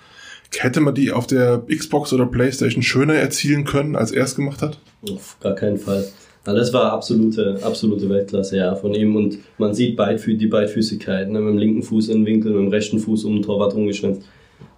hätte 0.59 0.81
man 0.81 0.95
die 0.95 1.13
auf 1.13 1.27
der 1.27 1.63
Xbox 1.69 2.13
oder 2.13 2.27
Playstation 2.27 2.83
schöner 2.83 3.15
erzielen 3.15 3.65
können, 3.65 3.95
als 3.95 4.11
er 4.11 4.25
es 4.25 4.35
gemacht 4.35 4.63
hat? 4.63 4.79
Auf 5.11 5.37
gar 5.41 5.55
keinen 5.55 5.79
Fall. 5.79 6.07
Na, 6.47 6.55
das 6.55 6.73
war 6.73 6.93
absolute, 6.93 7.59
absolute 7.63 8.09
Weltklasse, 8.09 8.57
ja, 8.57 8.75
von 8.75 8.95
ihm. 8.95 9.15
Und 9.15 9.39
man 9.59 9.75
sieht 9.75 9.97
Beidfü 9.97 10.37
die 10.37 10.47
Beidfüßigkeit, 10.47 11.29
ne, 11.29 11.41
mit 11.41 11.55
dem 11.55 11.59
linken 11.59 11.83
Fuß 11.83 12.09
in 12.09 12.19
den 12.19 12.27
Winkel, 12.27 12.53
mit 12.53 12.63
dem 12.63 12.69
rechten 12.69 12.99
Fuß 12.99 13.25
um 13.25 13.37
den 13.37 13.43
Torwart 13.43 13.75
rumgeschwemmt 13.75 14.23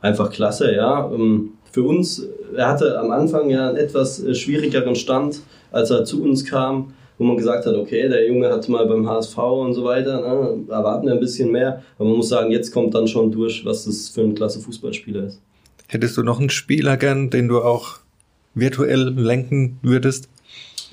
einfach 0.03 0.31
klasse, 0.31 0.75
ja. 0.75 1.11
Ähm, 1.11 1.53
für 1.71 1.85
uns, 1.85 2.27
er 2.55 2.69
hatte 2.69 2.99
am 2.99 3.11
Anfang 3.11 3.49
ja 3.49 3.69
einen 3.69 3.79
etwas 3.79 4.23
äh, 4.23 4.35
schwierigeren 4.35 4.95
Stand, 4.95 5.41
als 5.71 5.91
er 5.91 6.05
zu 6.05 6.23
uns 6.23 6.45
kam, 6.45 6.93
wo 7.17 7.25
man 7.25 7.37
gesagt 7.37 7.65
hat, 7.65 7.75
okay, 7.75 8.09
der 8.09 8.27
Junge 8.27 8.51
hat 8.51 8.69
mal 8.69 8.87
beim 8.87 9.09
HSV 9.09 9.39
und 9.39 9.73
so 9.73 9.85
weiter, 9.85 10.21
ne, 10.21 10.65
erwarten 10.69 11.07
wir 11.07 11.15
ein 11.15 11.21
bisschen 11.21 11.51
mehr. 11.51 11.83
Aber 11.99 12.09
man 12.09 12.19
muss 12.19 12.29
sagen, 12.29 12.51
jetzt 12.51 12.73
kommt 12.73 12.95
dann 12.95 13.09
schon 13.09 13.31
durch, 13.31 13.65
was 13.65 13.87
das 13.87 14.11
für 14.11 14.21
ein 14.21 14.35
klasse 14.35 14.61
Fußballspieler 14.61 15.25
ist. 15.25 15.41
Hättest 15.89 16.17
du 16.17 16.23
noch 16.23 16.41
einen 16.41 16.51
Spieler 16.51 16.97
gern, 16.97 17.31
den 17.31 17.49
du 17.49 17.61
auch 17.61 17.99
virtuell 18.55 19.11
lenken 19.11 19.79
würdest? 19.83 20.29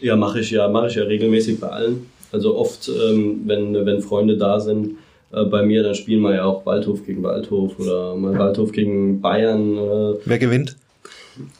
Ja, 0.01 0.15
mache 0.15 0.39
ich 0.39 0.51
ja, 0.51 0.67
mache 0.67 0.87
ich 0.87 0.95
ja 0.95 1.03
regelmäßig 1.03 1.59
bei 1.59 1.67
allen. 1.67 2.05
Also 2.31 2.55
oft, 2.55 2.89
ähm, 2.89 3.41
wenn, 3.45 3.73
wenn 3.85 4.01
Freunde 4.01 4.37
da 4.37 4.59
sind, 4.59 4.97
äh, 5.31 5.43
bei 5.45 5.63
mir, 5.63 5.83
dann 5.83 5.95
spielen 5.95 6.21
wir 6.21 6.35
ja 6.35 6.45
auch 6.45 6.65
Waldhof 6.65 7.05
gegen 7.05 7.23
Waldhof 7.23 7.79
oder 7.79 8.15
mal 8.15 8.37
Waldhof 8.37 8.71
gegen 8.71 9.21
Bayern. 9.21 9.77
Oder 9.77 10.17
Wer 10.25 10.39
gewinnt? 10.39 10.75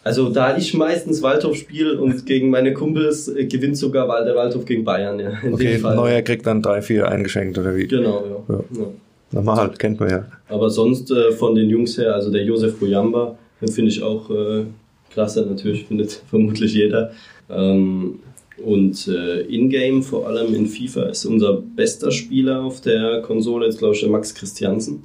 Also 0.03 0.29
da 0.29 0.57
ich 0.57 0.73
meistens 0.73 1.21
Waldhof 1.21 1.55
spiele 1.55 1.99
und 1.99 2.25
gegen 2.25 2.49
meine 2.49 2.73
Kumpels 2.73 3.27
äh, 3.29 3.45
gewinnt 3.45 3.77
sogar 3.77 4.23
der 4.23 4.35
Waldhof 4.35 4.65
gegen 4.65 4.83
Bayern, 4.83 5.19
ja. 5.19 5.31
In 5.43 5.53
okay, 5.53 5.79
Neuer 5.79 6.21
kriegt 6.21 6.45
dann 6.45 6.61
drei, 6.61 6.81
vier 6.81 7.07
eingeschenkt 7.07 7.57
oder 7.57 7.75
wie? 7.75 7.87
Genau, 7.87 8.43
ja. 8.49 8.55
ja. 8.55 8.63
ja. 8.81 8.87
Normal, 9.31 9.71
kennt 9.77 9.99
man 9.99 10.09
ja. 10.09 10.25
Aber 10.47 10.69
sonst 10.69 11.11
äh, 11.11 11.31
von 11.31 11.55
den 11.55 11.69
Jungs 11.69 11.97
her, 11.97 12.15
also 12.15 12.31
der 12.31 12.43
Josef 12.43 12.79
Bujamba, 12.79 13.37
den 13.61 13.67
finde 13.69 13.91
ich 13.91 14.01
auch 14.01 14.29
äh, 14.29 14.65
klasse, 15.11 15.45
natürlich 15.45 15.85
findet 15.85 16.11
vermutlich 16.29 16.73
jeder. 16.73 17.11
Ähm, 17.49 18.19
und 18.63 19.07
äh, 19.07 19.41
in-game, 19.41 20.03
vor 20.03 20.27
allem 20.27 20.53
in 20.53 20.67
FIFA, 20.67 21.03
ist 21.03 21.25
unser 21.25 21.61
bester 21.61 22.11
Spieler 22.11 22.61
auf 22.61 22.81
der 22.81 23.21
Konsole 23.21 23.65
jetzt, 23.65 23.79
glaube 23.79 23.95
ich, 23.95 24.01
der 24.01 24.09
Max 24.09 24.33
Christiansen 24.33 25.03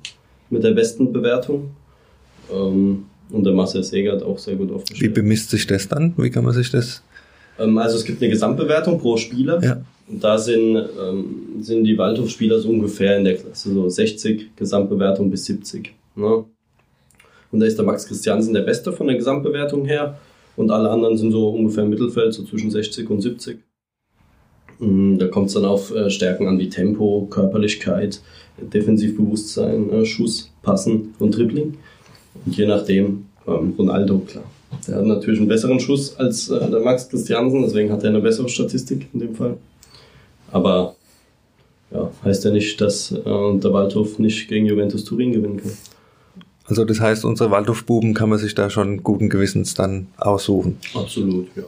mit 0.50 0.64
der 0.64 0.72
besten 0.72 1.12
Bewertung. 1.12 1.70
Ähm, 2.52 3.06
und 3.30 3.44
der 3.44 3.52
Marcel 3.52 3.82
Seger 3.82 4.12
hat 4.12 4.22
auch 4.22 4.38
sehr 4.38 4.56
gut 4.56 4.70
aufgestellt. 4.70 5.10
Wie 5.10 5.14
bemisst 5.14 5.50
sich 5.50 5.66
das 5.66 5.88
dann? 5.88 6.14
Wie 6.16 6.30
kann 6.30 6.44
man 6.44 6.52
sich 6.52 6.70
das? 6.70 7.02
Ähm, 7.58 7.76
also 7.78 7.96
es 7.96 8.04
gibt 8.04 8.22
eine 8.22 8.30
Gesamtbewertung 8.30 8.98
pro 8.98 9.16
Spieler. 9.16 9.62
Ja. 9.62 9.82
Und 10.06 10.22
da 10.22 10.36
sind, 10.36 10.76
ähm, 10.76 11.24
sind 11.60 11.84
die 11.84 11.96
Waldhof-Spieler 11.96 12.60
so 12.60 12.68
ungefähr 12.68 13.16
in 13.16 13.24
der 13.24 13.36
Klasse 13.36 13.72
so 13.72 13.88
60 13.88 14.54
Gesamtbewertung 14.56 15.30
bis 15.30 15.46
70. 15.46 15.94
Ne? 16.16 16.44
Und 17.50 17.60
da 17.60 17.66
ist 17.66 17.78
der 17.78 17.84
Max 17.84 18.06
Christiansen 18.06 18.52
der 18.52 18.62
Beste 18.62 18.92
von 18.92 19.06
der 19.06 19.16
Gesamtbewertung 19.16 19.86
her 19.86 20.18
und 20.56 20.70
alle 20.70 20.90
anderen 20.90 21.16
sind 21.16 21.32
so 21.32 21.48
ungefähr 21.48 21.84
im 21.84 21.90
Mittelfeld, 21.90 22.34
so 22.34 22.44
zwischen 22.44 22.70
60 22.70 23.10
und 23.10 23.20
70. 23.20 23.58
Mm, 24.78 25.18
da 25.18 25.28
kommt 25.28 25.48
es 25.48 25.54
dann 25.54 25.64
auf 25.64 25.94
äh, 25.94 26.10
Stärken 26.10 26.46
an 26.46 26.58
wie 26.58 26.68
Tempo, 26.68 27.26
Körperlichkeit, 27.30 28.20
Defensivbewusstsein, 28.58 29.90
äh, 29.90 30.04
Schuss, 30.04 30.50
Passen 30.62 31.14
und 31.18 31.36
Dribbling. 31.36 31.74
Und 32.44 32.56
je 32.56 32.66
nachdem, 32.66 33.26
ähm, 33.46 33.74
Ronaldo, 33.78 34.18
klar. 34.18 34.44
Der 34.88 34.96
hat 34.96 35.06
natürlich 35.06 35.38
einen 35.38 35.48
besseren 35.48 35.78
Schuss 35.78 36.16
als 36.16 36.48
äh, 36.48 36.70
der 36.70 36.80
Max 36.80 37.08
Christiansen, 37.08 37.62
deswegen 37.62 37.92
hat 37.92 38.02
er 38.02 38.10
eine 38.10 38.20
bessere 38.20 38.48
Statistik 38.48 39.08
in 39.12 39.20
dem 39.20 39.34
Fall. 39.34 39.56
Aber 40.50 40.96
ja, 41.92 42.10
heißt 42.24 42.44
ja 42.44 42.50
nicht, 42.50 42.80
dass 42.80 43.08
der 43.08 43.72
Waldhof 43.72 44.18
nicht 44.18 44.48
gegen 44.48 44.66
Juventus 44.66 45.04
Turin 45.04 45.32
gewinnen 45.32 45.58
kann. 45.58 45.70
Also 46.66 46.84
das 46.84 47.00
heißt, 47.00 47.24
unsere 47.24 47.50
Waldhofbuben 47.50 48.14
kann 48.14 48.30
man 48.30 48.38
sich 48.38 48.54
da 48.54 48.70
schon 48.70 49.02
guten 49.02 49.28
Gewissens 49.28 49.74
dann 49.74 50.06
aussuchen. 50.16 50.78
Absolut, 50.94 51.48
ja. 51.56 51.64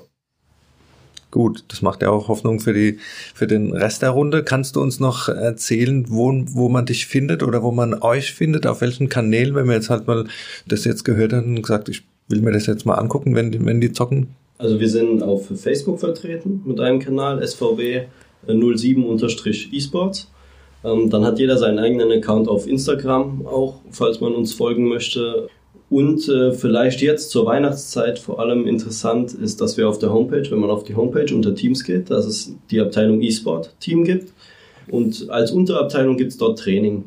Gut, 1.30 1.64
das 1.68 1.82
macht 1.82 2.00
ja 2.00 2.08
auch 2.08 2.28
Hoffnung 2.28 2.60
für 2.60 2.72
die 2.72 2.98
für 3.34 3.46
den 3.46 3.72
Rest 3.72 4.00
der 4.00 4.08
Runde. 4.10 4.42
Kannst 4.42 4.74
du 4.76 4.80
uns 4.80 5.00
noch 5.00 5.28
erzählen, 5.28 6.06
wo, 6.08 6.32
wo 6.46 6.70
man 6.70 6.86
dich 6.86 7.06
findet 7.06 7.42
oder 7.42 7.62
wo 7.62 7.72
man 7.72 7.92
euch 7.94 8.32
findet, 8.32 8.66
auf 8.66 8.80
welchen 8.80 9.10
Kanälen, 9.10 9.54
wenn 9.54 9.66
wir 9.66 9.74
jetzt 9.74 9.90
halt 9.90 10.06
mal 10.06 10.26
das 10.66 10.84
jetzt 10.84 11.04
gehört 11.04 11.34
haben 11.34 11.56
und 11.56 11.62
gesagt, 11.62 11.90
ich 11.90 12.04
will 12.28 12.40
mir 12.40 12.52
das 12.52 12.66
jetzt 12.66 12.86
mal 12.86 12.94
angucken, 12.94 13.34
wenn 13.34 13.50
die, 13.52 13.62
wenn 13.62 13.82
die 13.82 13.92
zocken? 13.92 14.28
Also 14.56 14.80
wir 14.80 14.88
sind 14.88 15.22
auf 15.22 15.48
Facebook 15.54 16.00
vertreten 16.00 16.62
mit 16.64 16.80
einem 16.80 17.00
Kanal, 17.00 17.46
SVW 17.46 18.04
07-eSports. 18.46 20.28
Ähm, 20.86 21.10
dann 21.10 21.24
hat 21.24 21.38
jeder 21.38 21.58
seinen 21.58 21.78
eigenen 21.78 22.12
Account 22.12 22.48
auf 22.48 22.68
Instagram 22.68 23.44
auch, 23.46 23.80
falls 23.90 24.20
man 24.20 24.34
uns 24.34 24.54
folgen 24.54 24.88
möchte. 24.88 25.48
Und 25.90 26.28
äh, 26.28 26.52
vielleicht 26.52 27.00
jetzt 27.00 27.30
zur 27.30 27.46
Weihnachtszeit 27.46 28.18
vor 28.18 28.40
allem 28.40 28.66
interessant 28.66 29.32
ist, 29.34 29.60
dass 29.60 29.76
wir 29.76 29.88
auf 29.88 29.98
der 29.98 30.12
Homepage, 30.12 30.48
wenn 30.50 30.58
man 30.58 30.70
auf 30.70 30.84
die 30.84 30.94
Homepage 30.94 31.32
unter 31.34 31.54
Teams 31.54 31.84
geht, 31.84 32.10
dass 32.10 32.26
es 32.26 32.54
die 32.70 32.80
Abteilung 32.80 33.20
E-Sport 33.20 33.74
Team 33.80 34.04
gibt. 34.04 34.32
Und 34.88 35.28
als 35.30 35.50
Unterabteilung 35.50 36.16
gibt 36.16 36.32
es 36.32 36.38
dort 36.38 36.58
Training. 36.58 37.04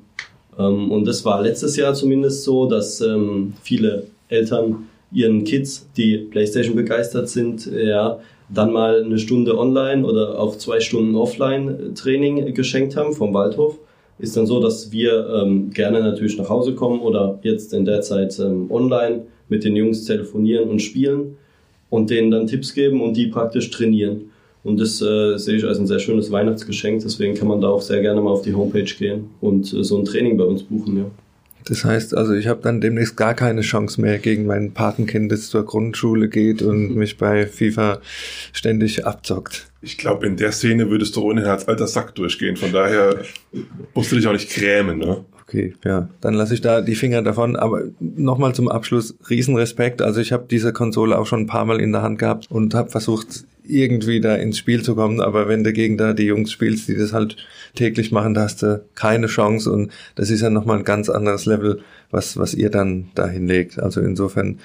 Ähm, 0.57 0.91
und 0.91 1.05
das 1.05 1.23
war 1.23 1.41
letztes 1.41 1.75
Jahr 1.77 1.93
zumindest 1.93 2.43
so, 2.43 2.67
dass 2.67 2.99
ähm, 3.01 3.53
viele 3.61 4.07
Eltern 4.27 4.87
ihren 5.11 5.43
Kids, 5.43 5.87
die 5.97 6.17
PlayStation 6.17 6.75
begeistert 6.75 7.29
sind, 7.29 7.65
ja, 7.65 8.19
dann 8.49 8.73
mal 8.73 9.03
eine 9.03 9.19
Stunde 9.19 9.57
online 9.57 10.05
oder 10.05 10.39
auch 10.39 10.57
zwei 10.57 10.79
Stunden 10.79 11.15
offline 11.15 11.93
Training 11.95 12.53
geschenkt 12.53 12.95
haben 12.95 13.13
vom 13.13 13.33
Waldhof. 13.33 13.77
Ist 14.17 14.35
dann 14.35 14.47
so, 14.47 14.59
dass 14.59 14.91
wir 14.91 15.29
ähm, 15.29 15.69
gerne 15.69 16.01
natürlich 16.01 16.37
nach 16.37 16.49
Hause 16.49 16.75
kommen 16.75 16.99
oder 16.99 17.39
jetzt 17.43 17.73
in 17.73 17.85
der 17.85 18.01
Zeit 18.01 18.37
ähm, 18.39 18.69
online 18.69 19.21
mit 19.47 19.63
den 19.63 19.75
Jungs 19.75 20.05
telefonieren 20.05 20.69
und 20.69 20.81
spielen 20.81 21.37
und 21.89 22.09
denen 22.09 22.31
dann 22.31 22.47
Tipps 22.47 22.73
geben 22.73 23.01
und 23.01 23.15
die 23.15 23.27
praktisch 23.27 23.69
trainieren. 23.71 24.31
Und 24.63 24.79
das 24.79 25.01
äh, 25.01 25.37
sehe 25.37 25.55
ich 25.55 25.63
als 25.63 25.79
ein 25.79 25.87
sehr 25.87 25.99
schönes 25.99 26.31
Weihnachtsgeschenk, 26.31 27.01
deswegen 27.01 27.33
kann 27.33 27.47
man 27.47 27.61
da 27.61 27.69
auch 27.69 27.81
sehr 27.81 28.01
gerne 28.01 28.19
mal 28.19 28.31
auf 28.31 28.41
die 28.41 28.53
Homepage 28.53 28.83
gehen 28.83 29.29
und 29.39 29.73
äh, 29.73 29.83
so 29.83 29.97
ein 29.97 30.05
Training 30.05 30.37
bei 30.37 30.43
uns 30.43 30.63
buchen, 30.63 30.97
ja. 30.97 31.05
Das 31.65 31.85
heißt, 31.85 32.15
also 32.15 32.33
ich 32.33 32.47
habe 32.47 32.61
dann 32.61 32.81
demnächst 32.81 33.17
gar 33.17 33.33
keine 33.33 33.61
Chance 33.61 34.01
mehr 34.01 34.17
gegen 34.17 34.45
mein 34.45 34.73
Patenkind, 34.73 35.31
das 35.31 35.49
zur 35.49 35.65
Grundschule 35.65 36.29
geht 36.29 36.61
und 36.61 36.95
mich 36.95 37.17
bei 37.17 37.45
FIFA 37.45 38.01
ständig 38.53 39.05
abzockt. 39.05 39.67
Ich 39.81 39.97
glaube, 39.97 40.25
in 40.25 40.35
der 40.35 40.51
Szene 40.51 40.89
würdest 40.89 41.15
du 41.15 41.21
ohnehin 41.21 41.49
als 41.49 41.67
alter 41.67 41.87
Sack 41.87 42.15
durchgehen. 42.15 42.57
Von 42.57 42.71
daher 42.71 43.23
musst 43.93 44.11
du 44.11 44.15
dich 44.15 44.27
auch 44.27 44.33
nicht 44.33 44.53
grämen, 44.53 44.97
ne? 44.97 45.23
Okay, 45.49 45.73
ja, 45.83 46.07
dann 46.21 46.35
lasse 46.35 46.53
ich 46.53 46.61
da 46.61 46.81
die 46.81 46.93
Finger 46.93 47.23
davon. 47.23 47.55
Aber 47.55 47.81
nochmal 47.99 48.53
zum 48.53 48.69
Abschluss, 48.69 49.15
Riesenrespekt. 49.31 49.99
Also 49.99 50.21
ich 50.21 50.31
habe 50.31 50.45
diese 50.47 50.73
Konsole 50.73 51.17
auch 51.17 51.25
schon 51.25 51.41
ein 51.41 51.47
paar 51.47 51.65
Mal 51.65 51.81
in 51.81 51.91
der 51.91 52.03
Hand 52.03 52.19
gehabt 52.19 52.45
und 52.51 52.75
habe 52.75 52.91
versucht, 52.91 53.45
irgendwie 53.63 54.21
da 54.21 54.35
ins 54.35 54.59
Spiel 54.59 54.83
zu 54.83 54.93
kommen. 54.93 55.19
Aber 55.19 55.47
wenn 55.47 55.63
du 55.63 55.73
gegen 55.73 55.97
da 55.97 56.13
die 56.13 56.25
Jungs 56.25 56.51
spielst, 56.51 56.87
die 56.87 56.95
das 56.95 57.13
halt 57.13 57.35
täglich 57.73 58.11
machen, 58.11 58.35
da 58.35 58.41
hast 58.41 58.61
du 58.61 58.85
keine 58.93 59.25
Chance. 59.25 59.71
Und 59.71 59.91
das 60.13 60.29
ist 60.29 60.41
ja 60.41 60.51
nochmal 60.51 60.77
ein 60.77 60.83
ganz 60.83 61.09
anderes 61.09 61.47
Level, 61.47 61.81
was, 62.11 62.37
was 62.37 62.53
ihr 62.53 62.69
dann 62.69 63.09
da 63.15 63.27
hinlegt. 63.27 63.79
Also 63.79 64.01
insofern 64.01 64.59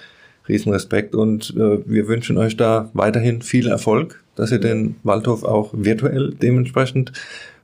Riesenrespekt 0.47 1.15
und 1.15 1.55
äh, 1.57 1.79
wir 1.87 2.09
wünschen 2.09 2.37
euch 2.37 2.59
da 2.59 2.91
weiterhin 2.93 3.41
viel 3.41 3.69
Erfolg, 3.69 4.23
dass 4.37 4.53
ihr 4.53 4.59
den 4.59 4.97
Waldhof 5.03 5.45
auch 5.45 5.73
virtuell 5.73 6.35
dementsprechend 6.35 7.13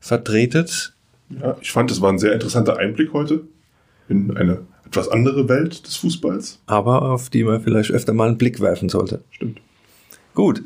vertretet. 0.00 0.94
Ja, 1.30 1.56
ich 1.60 1.70
fand, 1.70 1.90
es 1.90 2.00
war 2.00 2.10
ein 2.10 2.18
sehr 2.18 2.32
interessanter 2.32 2.78
Einblick 2.78 3.12
heute 3.12 3.42
in 4.08 4.36
eine 4.36 4.58
etwas 4.84 5.08
andere 5.08 5.48
Welt 5.48 5.86
des 5.86 5.96
Fußballs. 5.96 6.58
Aber 6.66 7.02
auf 7.02 7.30
die 7.30 7.44
man 7.44 7.60
vielleicht 7.60 7.92
öfter 7.92 8.12
mal 8.12 8.28
einen 8.28 8.38
Blick 8.38 8.60
werfen 8.60 8.88
sollte. 8.88 9.20
Stimmt. 9.30 9.60
Gut. 10.34 10.62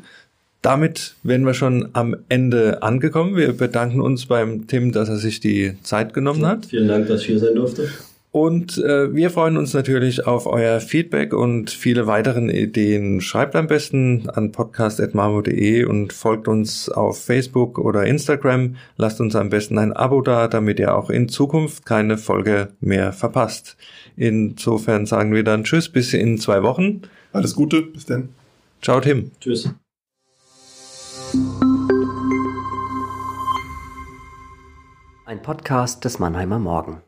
Damit 0.63 1.15
wären 1.21 1.45
wir 1.45 1.53
schon 1.53 1.89
am 1.93 2.15
Ende 2.27 2.81
angekommen. 2.81 3.35
Wir 3.35 3.53
bedanken 3.53 4.01
uns 4.01 4.25
beim 4.25 4.65
Tim, 4.65 4.91
dass 4.91 5.09
er 5.09 5.17
sich 5.17 5.39
die 5.39 5.77
Zeit 5.83 6.15
genommen 6.15 6.43
hat. 6.43 6.65
Vielen 6.65 6.87
Dank, 6.87 7.07
dass 7.07 7.21
ich 7.21 7.27
hier 7.27 7.39
sein 7.39 7.53
durfte. 7.53 7.87
Und 8.35 8.77
äh, 8.79 9.15
wir 9.15 9.29
freuen 9.29 9.55
uns 9.55 9.73
natürlich 9.73 10.27
auf 10.27 10.45
euer 10.45 10.81
Feedback 10.81 11.33
und 11.33 11.69
viele 11.69 12.05
weiteren 12.05 12.49
Ideen. 12.49 13.21
Schreibt 13.21 13.55
am 13.55 13.67
besten 13.67 14.29
an 14.29 14.51
podcast.marmo.de 14.51 15.85
und 15.85 16.11
folgt 16.11 16.49
uns 16.49 16.89
auf 16.89 17.23
Facebook 17.23 17.79
oder 17.79 18.05
Instagram. 18.05 18.75
Lasst 18.97 19.21
uns 19.21 19.37
am 19.37 19.47
besten 19.47 19.77
ein 19.77 19.93
Abo 19.93 20.19
da, 20.19 20.49
damit 20.49 20.79
ihr 20.79 20.97
auch 20.97 21.09
in 21.09 21.29
Zukunft 21.29 21.85
keine 21.85 22.17
Folge 22.17 22.73
mehr 22.81 23.13
verpasst. 23.13 23.77
Insofern 24.17 25.05
sagen 25.05 25.33
wir 25.33 25.45
dann 25.45 25.63
Tschüss 25.63 25.87
bis 25.87 26.13
in 26.13 26.37
zwei 26.37 26.61
Wochen. 26.61 27.03
Alles 27.31 27.55
Gute, 27.55 27.83
bis 27.83 28.03
dann. 28.03 28.27
Ciao 28.81 28.99
Tim. 28.99 29.31
Tschüss. 29.39 29.73
Ein 35.25 35.41
Podcast 35.41 36.03
des 36.03 36.19
Mannheimer 36.19 36.59
Morgen. 36.59 37.01